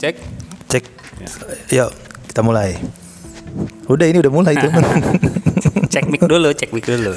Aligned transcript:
Cek. 0.00 0.16
Cek. 0.72 0.84
Yuk, 1.76 1.92
kita 2.32 2.40
mulai. 2.40 2.72
Udah 3.84 4.08
ini 4.08 4.24
udah 4.24 4.32
mulai 4.32 4.56
teman. 4.56 4.80
Cek 5.92 6.08
mic 6.08 6.24
dulu, 6.24 6.56
cek 6.56 6.72
mic 6.72 6.88
dulu. 6.88 7.12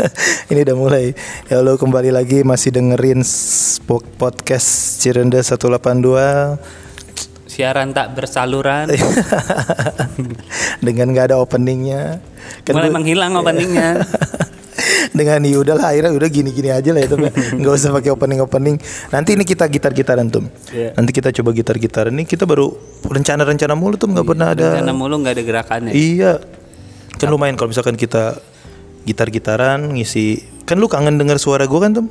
ini 0.52 0.60
udah 0.60 0.76
mulai. 0.76 1.16
Ya 1.48 1.64
lo 1.64 1.80
kembali 1.80 2.12
lagi 2.12 2.44
masih 2.44 2.76
dengerin 2.76 3.24
podcast 4.20 5.00
Cirende 5.00 5.40
182 5.40 6.60
Siaran 7.48 7.96
tak 7.96 8.12
bersaluran. 8.12 8.92
dengan 10.84 11.16
nggak 11.16 11.32
ada 11.32 11.40
openingnya. 11.40 12.20
Mulai 12.68 12.92
gua- 12.92 12.96
menghilang 13.00 13.32
openingnya. 13.40 14.04
Dengan 15.16 15.40
ya 15.40 15.56
udahlah 15.56 15.96
akhirnya 15.96 16.12
udah 16.12 16.28
gini-gini 16.28 16.68
aja 16.68 16.92
lah 16.92 17.00
itu 17.00 17.16
nggak 17.58 17.72
usah 17.72 17.90
pakai 17.90 18.12
opening 18.12 18.44
opening 18.44 18.76
nanti 19.08 19.32
ini 19.32 19.42
kita 19.42 19.64
gitar 19.66 19.96
gitaran 19.96 20.28
tuh 20.28 20.44
Iya. 20.70 20.92
nanti 20.92 21.10
kita 21.10 21.32
coba 21.32 21.56
gitar 21.56 21.80
gitaran 21.80 22.12
ini 22.12 22.28
kita 22.28 22.44
baru 22.44 22.68
rencana-rencana 23.08 23.72
mulu 23.72 23.96
tuh 23.96 24.12
nggak 24.12 24.26
pernah 24.26 24.52
ada 24.52 24.76
Rencana 24.76 24.92
mulu 24.92 25.14
nggak 25.24 25.32
ada 25.32 25.42
gerakannya. 25.42 25.92
Iya. 25.96 26.32
Kan 27.16 27.32
lumayan 27.32 27.56
kalau 27.56 27.72
misalkan 27.72 27.96
kita 27.96 28.36
gitar-gitaran 29.06 29.94
ngisi. 29.94 30.44
Kan 30.66 30.82
lu 30.82 30.90
kangen 30.90 31.16
denger 31.16 31.38
suara 31.38 31.64
gue 31.64 31.78
kan, 31.78 31.94
Tem? 31.94 32.06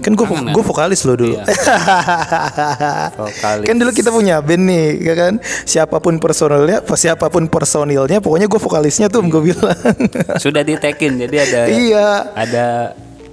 Kan 0.00 0.12
gue 0.16 0.26
gue 0.26 0.64
vokalis 0.64 1.04
lo 1.04 1.14
dulu. 1.14 1.36
Iya. 1.36 1.44
Vokalis. 3.20 3.66
kan 3.68 3.76
dulu 3.76 3.90
kita 3.92 4.10
punya 4.10 4.40
band 4.40 4.64
nih, 4.64 4.86
ya 5.00 5.14
kan? 5.14 5.34
Siapa 5.68 6.00
pun 6.00 6.16
personilnya, 6.16 6.80
siapa 6.96 7.28
pun 7.28 7.46
personilnya, 7.46 8.18
pokoknya 8.18 8.48
gue 8.48 8.60
vokalisnya 8.60 9.12
tuh 9.12 9.24
gue 9.28 9.52
bilang. 9.52 9.76
Sudah 10.44 10.64
ditekin 10.64 11.20
jadi 11.20 11.36
ada 11.44 11.60
iya. 11.68 12.08
ada 12.32 12.66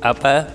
apa 0.03 0.51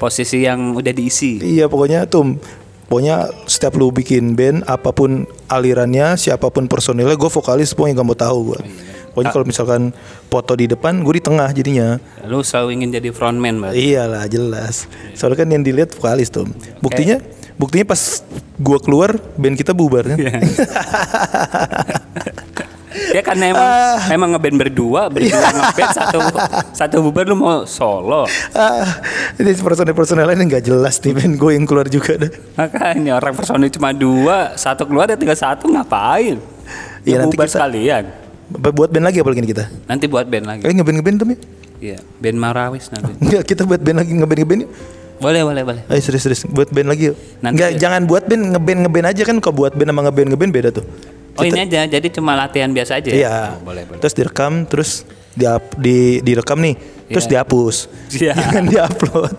posisi 0.00 0.44
yang 0.44 0.72
udah 0.76 0.92
diisi. 0.92 1.40
Iya, 1.40 1.68
pokoknya 1.68 2.08
tuh 2.08 2.40
Pokoknya 2.86 3.26
setiap 3.50 3.74
lu 3.74 3.90
bikin 3.90 4.38
band 4.38 4.62
apa 4.70 4.94
pun 4.94 5.26
alirannya, 5.50 6.14
siapa 6.14 6.54
pun 6.54 6.70
personilnya, 6.70 7.18
gue 7.18 7.26
vokalis 7.26 7.74
pokoknya 7.74 7.98
gak 7.98 8.06
mau 8.06 8.14
tahu 8.14 8.38
gue. 8.54 8.60
Pokoknya 9.16 9.32
kalau 9.32 9.46
misalkan 9.48 9.82
foto 10.28 10.52
di 10.52 10.68
depan, 10.68 11.00
gue 11.00 11.14
di 11.16 11.24
tengah 11.24 11.48
jadinya. 11.48 11.96
Lu 12.22 12.44
selalu 12.44 12.76
ingin 12.76 12.92
jadi 12.92 13.08
frontman, 13.08 13.56
Mbak. 13.56 13.72
Iyalah 13.72 14.28
jelas. 14.28 14.84
Soalnya 15.16 15.40
kan 15.40 15.48
yang 15.48 15.64
dilihat 15.64 15.96
vokalis 15.96 16.28
tuh. 16.28 16.44
Buktinya, 16.78 17.16
buktinya 17.56 17.88
pas 17.88 18.20
gua 18.56 18.76
keluar 18.76 19.16
band 19.34 19.56
kita 19.56 19.72
bubar 19.72 20.04
kan. 20.04 20.20
Iya. 20.20 20.32
ya 23.12 23.20
karena 23.20 23.44
emang 23.52 23.64
Ah. 23.66 23.98
emang 24.08 24.28
ngeband 24.32 24.56
berdua, 24.58 25.08
berdua 25.08 25.32
Iya. 25.32 25.48
ngeband 25.50 25.92
satu 25.94 26.18
satu 26.72 26.96
bubar 27.00 27.24
lu 27.24 27.36
mau 27.36 27.64
solo. 27.64 28.24
ah, 28.52 28.84
ini 29.36 29.52
personel-personel 29.52 30.24
lain 30.26 30.44
nggak 30.44 30.64
jelas 30.64 31.00
nih 31.00 31.12
band 31.14 31.34
gue 31.36 31.50
yang 31.52 31.64
keluar 31.64 31.86
juga 31.86 32.16
dah. 32.18 32.32
Makanya 32.56 33.12
orang 33.14 33.32
personil 33.32 33.68
cuma 33.70 33.92
dua, 33.92 34.52
satu 34.54 34.84
keluar 34.84 35.08
ya 35.08 35.16
tinggal 35.16 35.36
satu 35.36 35.68
ngapain? 35.68 36.36
Iya, 37.04 37.06
Ya, 37.06 37.16
nanti 37.22 37.36
bubar 37.36 37.46
kita- 37.46 37.56
sekalian. 37.62 38.04
Buat 38.46 38.90
band 38.90 39.04
lagi 39.04 39.18
apalagi 39.18 39.42
nih 39.42 39.50
kita? 39.52 39.64
Nanti 39.84 40.06
buat 40.06 40.26
band 40.26 40.44
lagi. 40.46 40.60
Kalian 40.62 40.76
ngeband 40.78 40.96
ngeband 40.98 41.16
tuh 41.16 41.26
ya? 41.26 41.38
Iya, 41.76 41.98
band 42.22 42.38
Marawis 42.38 42.88
nanti. 42.88 43.10
Enggak, 43.22 43.42
kita 43.44 43.62
buat 43.62 43.82
band 43.82 43.96
lagi 44.00 44.12
ngeband 44.12 44.40
ngeband 44.40 44.60
yuk. 44.64 44.70
boleh, 45.16 45.40
boleh, 45.42 45.62
boleh. 45.64 45.82
Ayo 45.88 46.00
serius 46.00 46.22
serius 46.22 46.42
buat 46.46 46.68
band 46.68 46.86
lagi 46.86 47.10
yuk. 47.10 47.16
Nanti 47.40 47.58
Enggak, 47.58 47.70
ya. 47.74 47.78
jangan 47.82 48.00
buat 48.06 48.24
band 48.24 48.42
ngeband 48.54 48.78
ngeband 48.86 49.06
aja 49.10 49.22
kan. 49.24 49.36
Kalau 49.40 49.54
buat 49.56 49.72
band 49.74 49.88
sama 49.90 50.00
ngeband 50.06 50.28
ngeband 50.30 50.50
beda 50.54 50.70
tuh. 50.70 50.84
Oh 51.36 51.44
ini 51.44 51.68
aja, 51.68 51.84
jadi 51.84 52.08
cuma 52.08 52.32
latihan 52.32 52.72
biasa 52.72 52.96
aja. 52.96 53.12
ya? 53.12 53.16
Iya. 53.18 53.36
Oh, 53.52 53.60
boleh, 53.60 53.84
boleh. 53.84 54.00
Terus 54.00 54.14
direkam, 54.14 54.64
terus 54.64 54.90
di 55.36 55.44
di 55.76 55.96
direkam 56.24 56.56
nih, 56.56 56.74
terus 57.12 57.28
Iya. 57.28 57.32
dihapus. 57.36 57.76
Iya. 58.14 58.32
Jangan 58.40 58.64
diupload. 58.64 59.36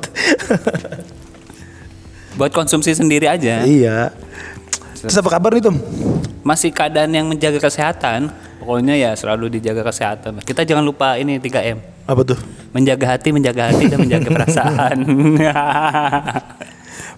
Buat 2.38 2.52
konsumsi 2.54 2.94
sendiri 2.94 3.26
aja. 3.26 3.66
iya. 3.66 4.14
Terus 4.98 5.14
apa 5.16 5.30
kabar 5.32 5.54
nih 5.54 5.62
Tom? 5.62 5.78
Masih 6.42 6.70
keadaan 6.70 7.10
yang 7.10 7.26
menjaga 7.26 7.58
kesehatan. 7.58 8.30
Pokoknya 8.68 9.00
ya 9.00 9.16
selalu 9.16 9.48
dijaga 9.48 9.80
kesehatan. 9.80 10.44
Kita 10.44 10.68
jangan 10.68 10.84
lupa 10.84 11.16
ini 11.16 11.40
3M. 11.40 12.04
Apa 12.04 12.20
tuh? 12.28 12.36
Menjaga 12.76 13.16
hati, 13.16 13.32
menjaga 13.32 13.72
hati 13.72 13.88
dan 13.88 14.04
menjaga 14.04 14.28
perasaan. 14.28 14.98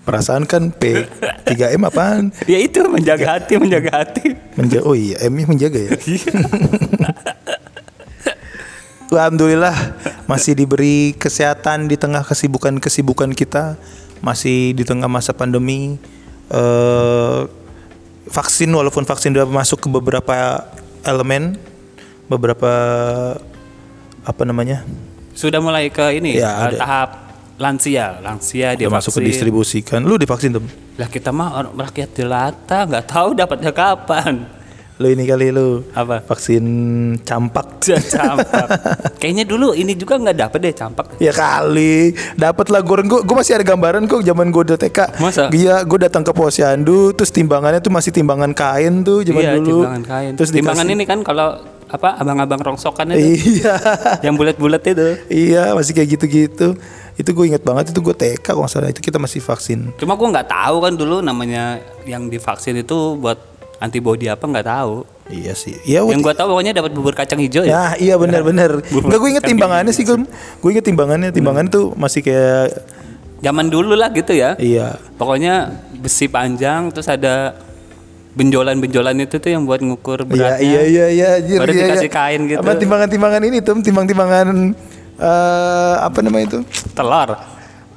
Perasaan 0.06 0.46
kan 0.46 0.70
P 0.70 1.10
3M 1.50 1.90
apaan? 1.90 2.30
ya 2.46 2.62
itu 2.62 2.86
menjaga 2.86 3.42
hati, 3.42 3.58
menjaga 3.58 3.90
hati. 3.98 4.38
Menjaga 4.58 4.86
oh 4.86 4.94
iya 4.94 5.18
M 5.26 5.42
nya 5.42 5.46
menjaga 5.50 5.78
ya. 5.82 5.98
Alhamdulillah 9.10 9.74
masih 10.30 10.54
diberi 10.54 11.18
kesehatan 11.18 11.90
di 11.90 11.98
tengah 11.98 12.22
kesibukan-kesibukan 12.22 13.34
kita, 13.34 13.74
masih 14.22 14.78
di 14.78 14.86
tengah 14.86 15.10
masa 15.10 15.34
pandemi. 15.34 15.98
eh 16.54 17.42
vaksin 18.30 18.70
walaupun 18.70 19.04
vaksin 19.04 19.34
sudah 19.34 19.50
masuk 19.50 19.82
ke 19.82 19.88
beberapa 19.90 20.64
elemen, 21.04 21.56
beberapa 22.28 22.72
apa 24.24 24.42
namanya? 24.46 24.84
Sudah 25.34 25.64
mulai 25.64 25.88
ke 25.88 26.04
ini 26.20 26.36
Ya, 26.36 26.52
eh, 26.52 26.76
ada. 26.76 26.78
tahap 26.78 27.10
lansia, 27.60 28.20
lansia 28.20 28.76
dia 28.76 28.88
masuk 28.92 29.20
ke 29.20 29.32
distribusikan. 29.32 30.04
Lu 30.04 30.20
divaksin 30.20 30.56
tuh? 30.56 30.64
Lah 31.00 31.08
kita 31.08 31.32
mah 31.32 31.64
orang 31.64 31.74
rakyat 31.80 32.10
jelata, 32.16 32.84
nggak 32.88 33.06
tahu 33.08 33.30
dapatnya 33.36 33.72
kapan. 33.72 34.59
Lu 35.00 35.08
ini 35.08 35.24
kali 35.24 35.48
lu 35.48 35.80
Apa? 35.96 36.20
vaksin 36.22 36.64
campak. 37.24 37.80
campak. 38.12 38.68
Kayaknya 39.16 39.48
dulu 39.48 39.72
ini 39.72 39.96
juga 39.96 40.20
nggak 40.20 40.36
dapet 40.38 40.60
deh 40.60 40.76
campak. 40.76 41.16
Ya 41.18 41.32
kali, 41.32 42.12
dapat 42.36 42.68
lah 42.68 42.84
goreng 42.84 43.08
gue. 43.08 43.24
Gue 43.24 43.32
masih 43.32 43.56
ada 43.56 43.64
gambaran 43.64 44.04
kok 44.06 44.20
zaman 44.20 44.52
gue 44.52 44.60
udah 44.60 44.76
TK. 44.76 45.00
Masa? 45.18 45.48
Iya, 45.50 45.88
gue 45.88 46.00
datang 46.04 46.22
ke 46.22 46.36
posyandu, 46.36 47.16
terus 47.16 47.32
timbangannya 47.32 47.80
tuh 47.80 47.90
masih 47.90 48.12
timbangan 48.12 48.52
kain 48.52 49.00
tuh 49.02 49.24
zaman 49.24 49.40
iya, 49.40 49.56
dulu. 49.56 49.88
timbangan 49.88 50.04
kain. 50.04 50.32
Terus 50.36 50.50
timbangan 50.52 50.84
dikasih- 50.84 51.00
ini 51.00 51.06
kan 51.08 51.20
kalau 51.24 51.48
apa 51.90 52.20
abang-abang 52.20 52.62
rongsokan 52.62 53.16
itu 53.16 53.40
Iya, 53.56 53.74
yang 54.28 54.36
bulat-bulat 54.36 54.84
itu. 54.84 55.16
iya 55.26 55.74
masih 55.74 55.96
kayak 55.96 56.20
gitu-gitu. 56.20 56.76
Itu 57.16 57.30
gue 57.32 57.46
inget 57.48 57.64
banget 57.64 57.96
itu 57.96 58.00
gue 58.00 58.14
TK 58.14 58.44
kalau 58.46 58.62
nggak 58.62 58.70
salah 58.70 58.92
itu 58.92 59.00
kita 59.00 59.16
masih 59.16 59.40
vaksin. 59.40 59.96
Cuma 59.96 60.14
gua 60.14 60.28
nggak 60.30 60.48
tahu 60.48 60.76
kan 60.80 60.94
dulu 60.94 61.20
namanya 61.20 61.80
yang 62.04 62.28
divaksin 62.28 62.78
itu 62.78 63.16
buat 63.16 63.49
antibody 63.80 64.28
apa 64.28 64.44
nggak 64.44 64.68
tahu. 64.68 65.08
Iya 65.32 65.54
sih. 65.56 65.76
Iya. 65.88 66.04
Yang 66.04 66.22
gua 66.22 66.36
tahu 66.36 66.48
pokoknya 66.54 66.74
dapat 66.76 66.92
bubur 66.92 67.14
kacang 67.16 67.40
hijau 67.40 67.64
ya. 67.64 67.74
Nah, 67.74 67.94
iya 67.96 68.20
benar-benar. 68.20 68.84
Enggak 68.92 69.20
gue 69.20 69.30
inget 69.32 69.46
timbangannya 69.48 69.94
sih 69.96 70.04
gue. 70.04 70.18
Gue 70.60 70.70
inget 70.76 70.86
timbangannya, 70.86 71.30
timbangannya 71.32 71.72
tuh 71.72 71.96
masih 71.96 72.22
kayak 72.22 72.76
Zaman 73.40 73.72
dulu 73.72 73.96
lah 73.96 74.12
gitu 74.12 74.36
ya. 74.36 74.60
iya. 74.60 75.00
Pokoknya 75.16 75.72
besi 75.96 76.28
panjang 76.28 76.92
terus 76.92 77.08
ada 77.08 77.56
benjolan-benjolan 78.36 79.16
itu 79.24 79.40
tuh 79.40 79.52
yang 79.52 79.64
buat 79.64 79.80
ngukur 79.80 80.24
Iya 80.24 80.28
beratnya. 80.28 80.60
iya 80.60 80.82
iya 80.84 81.06
iya 81.08 81.28
anjir, 81.40 81.58
Baru 81.60 81.72
iya, 81.72 81.86
dikasih 81.88 82.12
iya. 82.12 82.18
kain 82.20 82.42
gitu. 82.52 82.60
Apa 82.60 82.76
timbangan-timbangan 82.76 83.42
ini 83.48 83.58
tuh, 83.64 83.80
timbang-timbangan 83.80 84.48
eh 85.20 85.96
apa 86.04 86.20
namanya 86.20 86.46
itu? 86.56 86.60
Telur. 86.92 87.36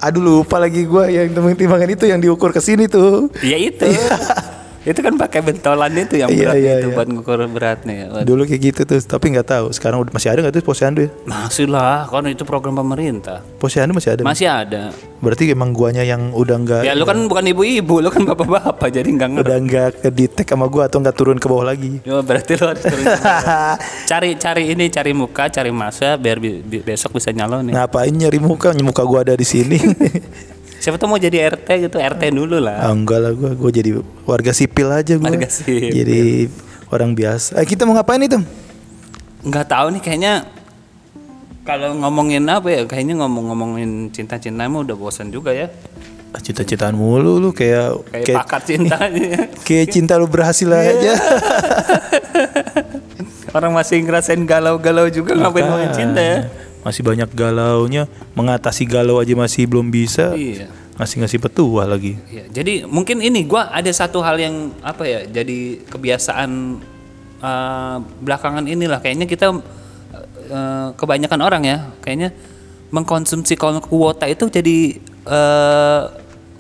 Aduh 0.02 0.22
lupa 0.22 0.62
lagi 0.62 0.86
gua 0.86 1.10
yang 1.10 1.30
timbang-timbangan 1.34 1.90
itu 1.90 2.04
yang 2.06 2.22
diukur 2.22 2.54
ke 2.54 2.62
sini 2.62 2.86
tuh. 2.86 3.26
Iya 3.42 3.58
itu. 3.70 3.86
itu 4.82 4.98
kan 4.98 5.14
pakai 5.14 5.40
bentolan 5.40 5.94
itu 5.94 6.18
yang 6.18 6.26
Iya, 6.26 6.38
berat 6.42 6.54
iya, 6.56 6.72
itu 6.76 6.88
iya. 6.88 6.94
buat 6.94 7.08
ngukur 7.08 7.38
beratnya. 7.46 7.94
ya. 7.94 8.06
Waduh. 8.10 8.26
Dulu 8.26 8.42
kayak 8.44 8.62
gitu 8.64 8.80
tuh, 8.82 8.98
tapi 9.00 9.30
nggak 9.30 9.46
tahu. 9.46 9.66
Sekarang 9.70 10.02
udah 10.02 10.10
masih 10.10 10.28
ada 10.28 10.42
nggak 10.42 10.54
tuh 10.54 10.64
posyandu 10.64 11.00
ya? 11.06 11.10
Masih 11.22 11.66
lah, 11.66 12.04
kan 12.04 12.26
itu 12.26 12.42
program 12.42 12.74
pemerintah. 12.74 13.46
Posyandu 13.56 13.92
masih 13.92 14.10
ada. 14.12 14.22
Masih 14.22 14.46
ada. 14.46 14.90
Berarti 15.18 15.46
emang 15.48 15.70
guanya 15.70 16.02
yang 16.02 16.34
udah 16.34 16.56
nggak 16.58 16.80
Ya 16.82 16.92
lu 16.92 17.04
kan 17.04 17.14
bukan 17.24 17.46
ibu-ibu, 17.46 17.98
lu 17.98 18.10
kan 18.10 18.26
bapak-bapak 18.26 18.90
jadi 18.90 19.06
nggak 19.06 19.28
ngerti. 19.32 19.46
udah 19.46 19.58
nggak 19.60 19.88
ke 19.98 20.08
detect 20.10 20.48
sama 20.48 20.66
gua 20.66 20.90
atau 20.90 20.98
nggak 20.98 21.14
turun 21.14 21.38
ke 21.38 21.46
bawah 21.46 21.62
lagi. 21.64 22.02
Ya, 22.02 22.18
berarti 22.18 22.52
lu 22.52 22.64
harus 22.66 22.82
turun. 22.82 23.06
cari 24.10 24.30
cari 24.34 24.64
ini, 24.68 24.90
cari 24.90 25.12
muka, 25.12 25.46
cari 25.46 25.70
masa 25.70 26.14
biar 26.16 26.36
bi- 26.36 26.58
bi- 26.60 26.82
besok 26.82 27.14
bisa 27.14 27.30
nyalon 27.30 27.70
ya. 27.70 27.78
Ngapain 27.78 28.10
nyari 28.10 28.38
muka? 28.38 28.74
Muka 28.74 29.02
gua 29.02 29.22
ada 29.22 29.32
di 29.32 29.44
sini. 29.44 29.78
Siapa 30.82 30.98
tuh 30.98 31.06
mau 31.06 31.14
jadi 31.14 31.46
RT 31.46 31.68
gitu, 31.80 31.96
RT 31.96 32.34
dulu 32.34 32.58
lah. 32.58 32.82
ah, 32.82 32.90
enggak 32.90 33.22
lah 33.22 33.30
gua, 33.30 33.54
gua 33.54 33.70
jadi 33.70 34.02
warga 34.26 34.50
sipil 34.50 34.90
aja 34.90 35.14
gua. 35.14 35.30
Warga 35.30 35.46
sipil. 35.46 35.94
Jadi 35.94 36.50
orang 36.90 37.14
biasa. 37.14 37.54
Eh, 37.54 37.64
kita 37.64 37.86
mau 37.86 37.94
ngapain 37.94 38.18
itu? 38.18 38.42
Nggak 39.42 39.66
tahu 39.68 39.86
nih 39.94 40.02
kayaknya 40.02 40.34
kalau 41.62 41.94
ngomongin 41.94 42.42
apa 42.44 42.66
ya, 42.68 42.82
kayaknya 42.82 43.14
ngomong-ngomongin 43.16 44.10
cinta-cinta 44.10 44.66
mah 44.66 44.82
udah 44.82 44.98
bosan 44.98 45.30
juga 45.30 45.54
ya. 45.54 45.70
Ah, 46.32 46.40
Cita-citaan 46.40 46.96
mulu 46.96 47.38
lu 47.38 47.52
kayak 47.52 48.02
Kayak 48.08 48.24
kayak, 48.26 48.38
pakar 48.42 48.60
cintanya. 48.64 49.30
kayak 49.68 49.86
cinta 49.86 50.18
lu 50.18 50.26
berhasil 50.26 50.66
Iya. 50.66 50.82
aja. 50.90 51.12
Orang 53.56 53.76
masih 53.76 54.00
ngerasain 54.00 54.40
galau-galau 54.42 55.12
juga 55.12 55.36
ngapain 55.36 55.62
ngomongin 55.62 55.92
cinta 55.92 56.18
ya. 56.18 56.38
Masih 56.82 57.02
banyak 57.06 57.30
galaunya, 57.30 58.10
mengatasi 58.34 58.82
galau 58.86 59.22
aja 59.22 59.34
masih 59.38 59.70
belum 59.70 59.90
bisa. 59.90 60.34
Iya. 60.34 60.66
Ngasih 60.98 61.16
ngasih 61.24 61.38
petua 61.40 61.88
lagi. 61.88 62.18
Iya, 62.28 62.50
jadi 62.52 62.84
mungkin 62.84 63.24
ini 63.24 63.46
gua 63.48 63.72
ada 63.72 63.88
satu 63.88 64.20
hal 64.20 64.36
yang 64.36 64.74
apa 64.84 65.06
ya, 65.08 65.20
jadi 65.24 65.80
kebiasaan 65.88 66.50
eh, 67.40 67.96
belakangan 68.20 68.66
inilah 68.68 69.00
kayaknya 69.00 69.24
kita 69.30 69.56
eh, 70.50 70.88
kebanyakan 70.98 71.40
orang 71.40 71.62
ya, 71.64 71.78
kayaknya 72.04 72.34
mengkonsumsi 72.92 73.56
kuota 73.56 74.28
itu 74.28 74.52
jadi 74.52 74.78
eh, 75.26 76.02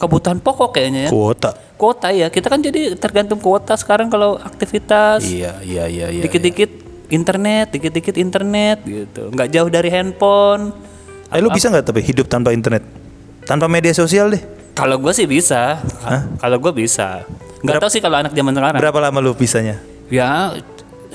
kebutuhan 0.02 0.42
pokok 0.42 0.74
kayaknya 0.74 1.06
ya. 1.06 1.10
Kuota. 1.14 1.50
kuota 1.78 2.10
ya. 2.10 2.26
Kita 2.26 2.50
kan 2.50 2.58
jadi 2.58 2.98
tergantung 2.98 3.38
kuota 3.38 3.78
sekarang 3.78 4.10
kalau 4.10 4.34
aktivitas 4.38 5.22
Iya, 5.22 5.62
iya, 5.62 5.86
iya, 5.86 6.06
iya. 6.10 6.22
dikit-dikit 6.26 6.81
internet, 7.12 7.76
dikit-dikit 7.76 8.16
internet 8.16 8.80
gitu. 8.82 9.28
Nggak 9.28 9.48
jauh 9.52 9.68
dari 9.68 9.92
handphone. 9.92 10.72
Eh 11.28 11.40
lu 11.40 11.52
bisa 11.52 11.68
nggak 11.68 11.84
tapi 11.92 12.00
hidup 12.00 12.26
tanpa 12.26 12.56
internet? 12.56 12.82
Tanpa 13.44 13.68
media 13.68 13.92
sosial 13.92 14.32
deh. 14.32 14.42
Kalau 14.72 14.96
gue 14.96 15.12
sih 15.12 15.28
bisa. 15.28 15.78
Kalau 16.40 16.56
gue 16.56 16.72
bisa. 16.72 17.28
Nggak 17.60 17.78
tahu 17.78 17.90
sih 17.92 18.00
kalau 18.00 18.24
anak 18.24 18.32
zaman 18.32 18.52
sekarang. 18.56 18.80
Berapa 18.80 18.98
lama 18.98 19.18
lu 19.20 19.36
bisanya? 19.36 19.76
Ya, 20.08 20.56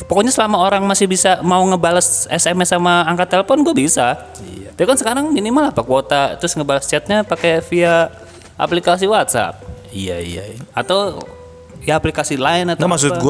pokoknya 0.06 0.30
selama 0.30 0.62
orang 0.62 0.86
masih 0.86 1.10
bisa 1.10 1.42
mau 1.42 1.62
ngebales 1.66 2.30
SMS 2.30 2.70
sama 2.72 3.04
angkat 3.10 3.34
telepon, 3.34 3.66
gue 3.66 3.76
bisa. 3.76 4.16
Iya. 4.46 4.70
Tapi 4.78 4.86
kan 4.86 4.98
sekarang 4.98 5.26
minimal 5.34 5.74
apa 5.74 5.82
kuota, 5.82 6.38
terus 6.38 6.54
ngebales 6.54 6.86
chatnya 6.86 7.26
pakai 7.26 7.66
via 7.66 8.10
aplikasi 8.58 9.06
WhatsApp 9.06 9.62
Iya, 9.94 10.18
iya. 10.22 10.44
iya. 10.54 10.62
atau 10.74 11.22
ya 11.86 11.96
aplikasi 11.98 12.36
lain 12.36 12.74
atau 12.74 12.86
Nggak 12.86 12.94
maksud 12.94 13.12
apa. 13.18 13.22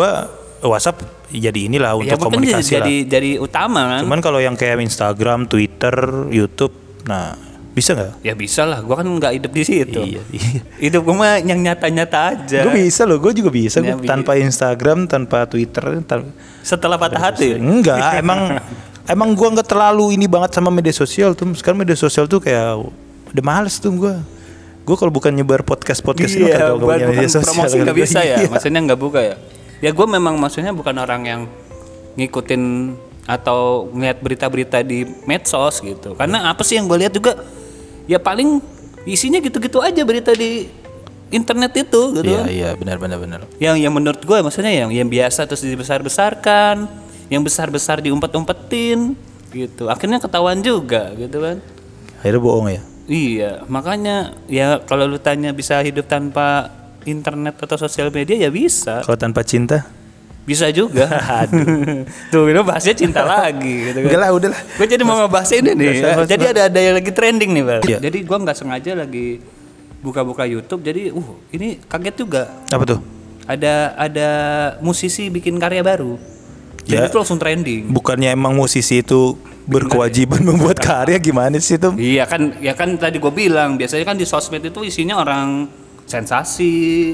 WhatsApp 0.59 0.97
jadi 1.27 1.67
inilah 1.67 1.91
ya, 1.99 2.15
untuk 2.15 2.17
mungkin 2.23 2.47
komunikasi 2.49 2.71
jadi, 2.73 2.95
lah. 2.97 3.09
jadi 3.09 3.29
utama 3.37 3.81
kan. 3.91 4.01
Cuman 4.03 4.19
kalau 4.19 4.39
yang 4.39 4.53
kayak 4.53 4.79
Instagram, 4.79 5.45
Twitter, 5.45 5.95
YouTube, 6.29 6.73
nah 7.03 7.35
bisa 7.71 7.93
nggak? 7.93 8.25
ya 8.25 8.33
bisa 8.33 8.65
lah, 8.65 8.81
gue 8.81 8.89
kan 8.91 9.05
nggak 9.05 9.33
hidup 9.37 9.51
di 9.51 9.61
situ. 9.61 10.01
Iya, 10.01 10.21
iya. 10.33 10.49
Hidup 10.89 11.05
gue 11.05 11.13
mah 11.13 11.37
yang 11.37 11.61
nyata-nyata 11.61 12.19
aja. 12.33 12.65
Gue 12.65 12.81
bisa 12.81 13.05
loh, 13.05 13.21
gue 13.21 13.33
juga 13.33 13.53
bisa. 13.53 13.77
Ya, 13.79 13.93
Gua 13.93 14.01
bi- 14.01 14.09
tanpa 14.09 14.33
Instagram, 14.33 15.05
tanpa 15.05 15.45
Twitter, 15.45 16.01
tan- 16.01 16.33
Setelah 16.65 16.97
patah 16.97 17.21
hati. 17.21 17.53
enggak. 17.53 18.17
emang 18.25 18.57
emang 19.05 19.29
gue 19.31 19.47
nggak 19.51 19.67
terlalu 19.67 20.17
ini 20.17 20.25
banget 20.25 20.57
sama 20.57 20.73
media 20.73 20.89
sosial 20.89 21.37
tuh. 21.37 21.53
Sekarang 21.53 21.77
media 21.77 21.93
sosial 21.93 22.25
tuh 22.25 22.41
kayak 22.41 22.81
udah 23.29 23.43
males 23.45 23.77
tuh 23.77 23.93
gue. 23.93 24.15
Gue 24.81 24.95
kalau 24.95 25.11
bukan 25.11 25.29
nyebar 25.29 25.61
podcast 25.61 26.01
podcast 26.01 26.33
itu 26.33 26.47
Iya, 26.47 26.73
kagak 26.73 26.79
buat 26.79 26.97
punya 26.97 27.07
media 27.13 27.29
sosial. 27.29 27.45
promosi 27.45 27.75
nggak 27.77 27.97
bisa 27.99 28.19
ya, 28.23 28.37
Iya. 28.41 28.49
maksudnya 28.49 28.79
nggak 28.89 28.97
buka 28.97 29.19
ya. 29.21 29.35
Ya 29.83 29.93
gue 29.93 30.07
memang 30.09 30.37
maksudnya 30.41 30.73
bukan 30.73 30.97
orang 30.97 31.21
yang 31.25 31.41
ngikutin 32.17 32.93
atau 33.27 33.91
ngeliat 33.93 34.17
berita-berita 34.23 34.81
di 34.81 35.05
medsos 35.27 35.83
gitu. 35.83 36.17
Karena 36.17 36.49
apa 36.49 36.63
sih 36.65 36.79
yang 36.79 36.89
gue 36.89 36.97
lihat 36.97 37.13
juga 37.13 37.37
ya 38.09 38.17
paling 38.17 38.63
isinya 39.05 39.37
gitu-gitu 39.43 39.83
aja 39.83 40.01
berita 40.01 40.33
di 40.33 40.71
internet 41.29 41.75
itu 41.75 42.01
gitu. 42.15 42.23
Iya 42.23 42.43
iya 42.47 42.69
benar 42.73 42.97
benar 42.97 43.19
benar. 43.19 43.39
Yang 43.59 43.83
yang 43.83 43.93
menurut 43.93 44.21
gue 44.23 44.37
maksudnya 44.39 44.71
yang 44.71 44.89
yang 44.89 45.11
biasa 45.11 45.43
terus 45.45 45.61
dibesar-besarkan, 45.61 46.87
yang 47.27 47.43
besar-besar 47.43 47.99
diumpet-umpetin 47.99 49.13
gitu. 49.51 49.91
Akhirnya 49.91 50.23
ketahuan 50.23 50.63
juga 50.63 51.11
gitu 51.19 51.43
kan. 51.43 51.59
Akhirnya 52.23 52.41
bohong 52.41 52.67
ya. 52.71 52.81
Iya, 53.07 53.63
makanya 53.71 54.35
ya 54.51 54.83
kalau 54.83 55.07
lu 55.07 55.15
tanya 55.15 55.55
bisa 55.55 55.79
hidup 55.79 56.11
tanpa 56.11 56.67
internet 57.09 57.55
atau 57.57 57.75
sosial 57.75 58.09
media 58.09 58.35
ya 58.37 58.49
bisa. 58.49 59.01
Kalau 59.01 59.15
tanpa 59.15 59.41
cinta, 59.41 59.87
Bisa 60.43 60.71
juga. 60.71 61.11
Tuh, 62.31 62.47
ini 62.47 62.59
bahasnya 62.61 62.95
cinta 62.95 63.19
lagi 63.19 63.91
gitu 63.91 63.99
kan. 63.99 64.07
enggak 64.07 64.21
lah 64.21 64.29
udah 64.31 64.49
lah. 64.49 64.61
Gue 64.79 64.87
jadi 64.87 65.03
mau 65.03 65.19
ngebahas 65.19 65.49
ini 65.51 65.71
nih. 65.73 65.87
Bahas- 65.99 66.23
jadi 66.25 66.45
ada 66.47 66.61
ada 66.71 66.79
yang 66.79 66.95
lagi 66.95 67.11
trending 67.11 67.51
nih, 67.51 67.63
Bang. 67.63 67.81
Iya. 67.83 67.97
Jadi 67.99 68.17
gua 68.23 68.37
nggak 68.39 68.55
sengaja 68.55 68.91
lagi 68.95 69.43
buka-buka 69.99 70.47
YouTube 70.47 70.79
jadi 70.81 71.11
uh 71.11 71.27
ini 71.51 71.83
kaget 71.83 72.15
juga. 72.15 72.47
Apa 72.69 72.83
tuh? 72.85 72.99
Ada 73.43 73.91
ada 73.97 74.29
musisi 74.79 75.27
bikin 75.27 75.59
karya 75.59 75.83
baru. 75.83 76.15
Dan 76.87 77.03
Ya. 77.03 77.11
itu 77.11 77.19
langsung 77.19 77.35
trending. 77.35 77.91
Bukannya 77.91 78.31
emang 78.31 78.55
musisi 78.55 79.03
itu 79.03 79.35
berkewajiban 79.67 80.39
membuat 80.39 80.79
karya 80.79 81.19
gimana 81.19 81.59
sih 81.59 81.75
tuh? 81.75 81.91
Iya 81.93 82.23
kan, 82.23 82.55
ya 82.57 82.71
kan 82.71 82.95
tadi 82.95 83.19
gue 83.19 83.27
bilang 83.29 83.75
biasanya 83.75 84.07
kan 84.07 84.15
di 84.15 84.23
sosmed 84.23 84.63
itu 84.63 84.79
isinya 84.79 85.19
orang 85.19 85.67
sensasi, 86.07 87.13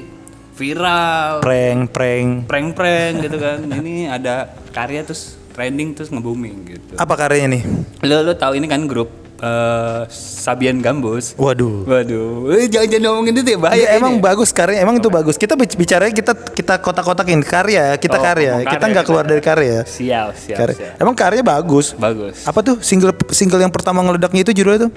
viral, 0.54 1.42
Prank, 1.42 1.90
prank. 1.90 2.46
prank-prank 2.46 3.14
gitu 3.22 3.38
kan. 3.38 3.58
Ini 3.82 4.08
ada 4.08 4.36
karya 4.70 5.02
terus 5.02 5.36
trending 5.52 5.92
terus 5.92 6.10
nge-booming 6.10 6.56
gitu. 6.68 6.94
Apa 6.96 7.14
karyanya 7.16 7.58
nih? 7.58 7.64
Lo 8.04 8.22
lo 8.22 8.34
tahu 8.34 8.54
ini 8.54 8.66
kan 8.66 8.86
grup 8.86 9.10
eh, 9.36 10.02
Sabian 10.10 10.78
Gambus. 10.78 11.34
Waduh. 11.36 11.86
Waduh, 11.86 12.54
eh, 12.54 12.66
jangan 12.66 12.88
jangan 12.88 13.06
ngomongin 13.12 13.34
itu 13.36 13.50
ya 13.50 13.60
bahaya. 13.60 13.78
Ya, 13.80 13.88
emang 13.94 14.18
ini. 14.18 14.24
bagus 14.24 14.50
karya, 14.50 14.78
emang 14.80 14.98
itu 14.98 15.10
bagus. 15.10 15.36
Kita 15.36 15.54
bic- 15.54 15.76
bicaranya 15.76 16.10
kita 16.10 16.34
kita 16.34 16.74
kotak-kotakin 16.80 17.42
karya, 17.42 17.94
kita 17.98 18.18
Oh, 18.18 18.24
karya. 18.24 18.52
ngomong 18.56 18.66
Kita 18.68 18.78
karya, 18.80 18.94
nggak 18.94 19.06
keluar 19.06 19.26
dari 19.28 19.42
karya. 19.42 19.78
Siap, 19.84 20.30
siap, 20.34 20.58
Karya. 20.58 20.76
siap. 20.76 20.94
Emang 20.98 21.14
karya 21.14 21.42
bagus. 21.44 21.94
Bagus. 21.94 22.46
Apa 22.46 22.62
tuh 22.62 22.76
single 22.80 23.14
single 23.30 23.60
yang 23.60 23.70
pertama 23.70 24.02
ngeledaknya 24.02 24.42
itu 24.42 24.54
judulnya 24.56 24.90
tuh? 24.90 24.92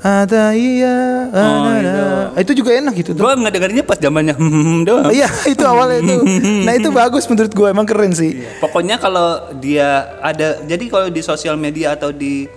Ada 0.00 0.56
iya, 0.56 1.28
Oh. 1.28 2.32
Itu 2.40 2.56
juga 2.56 2.72
enak 2.72 2.96
gitu 2.96 3.10
tuh. 3.12 3.20
Gue 3.20 3.34
ngedengerinnya 3.36 3.84
pas 3.84 4.00
zamannya 4.00 4.32
hmm 4.40 4.88
doang. 4.88 5.12
Iya 5.12 5.28
itu 5.44 5.60
awalnya 5.60 6.00
itu. 6.00 6.16
Nah 6.66 6.72
itu 6.72 6.88
bagus 6.88 7.28
menurut 7.28 7.52
gue 7.52 7.68
emang 7.68 7.84
keren 7.84 8.16
sih. 8.16 8.40
Pokoknya 8.64 8.96
kalau 8.96 9.52
dia 9.60 10.16
ada, 10.24 10.64
jadi 10.64 10.84
kalau 10.88 11.12
di 11.12 11.20
sosial 11.20 11.60
media 11.60 11.92
atau 12.00 12.16
di 12.16 12.48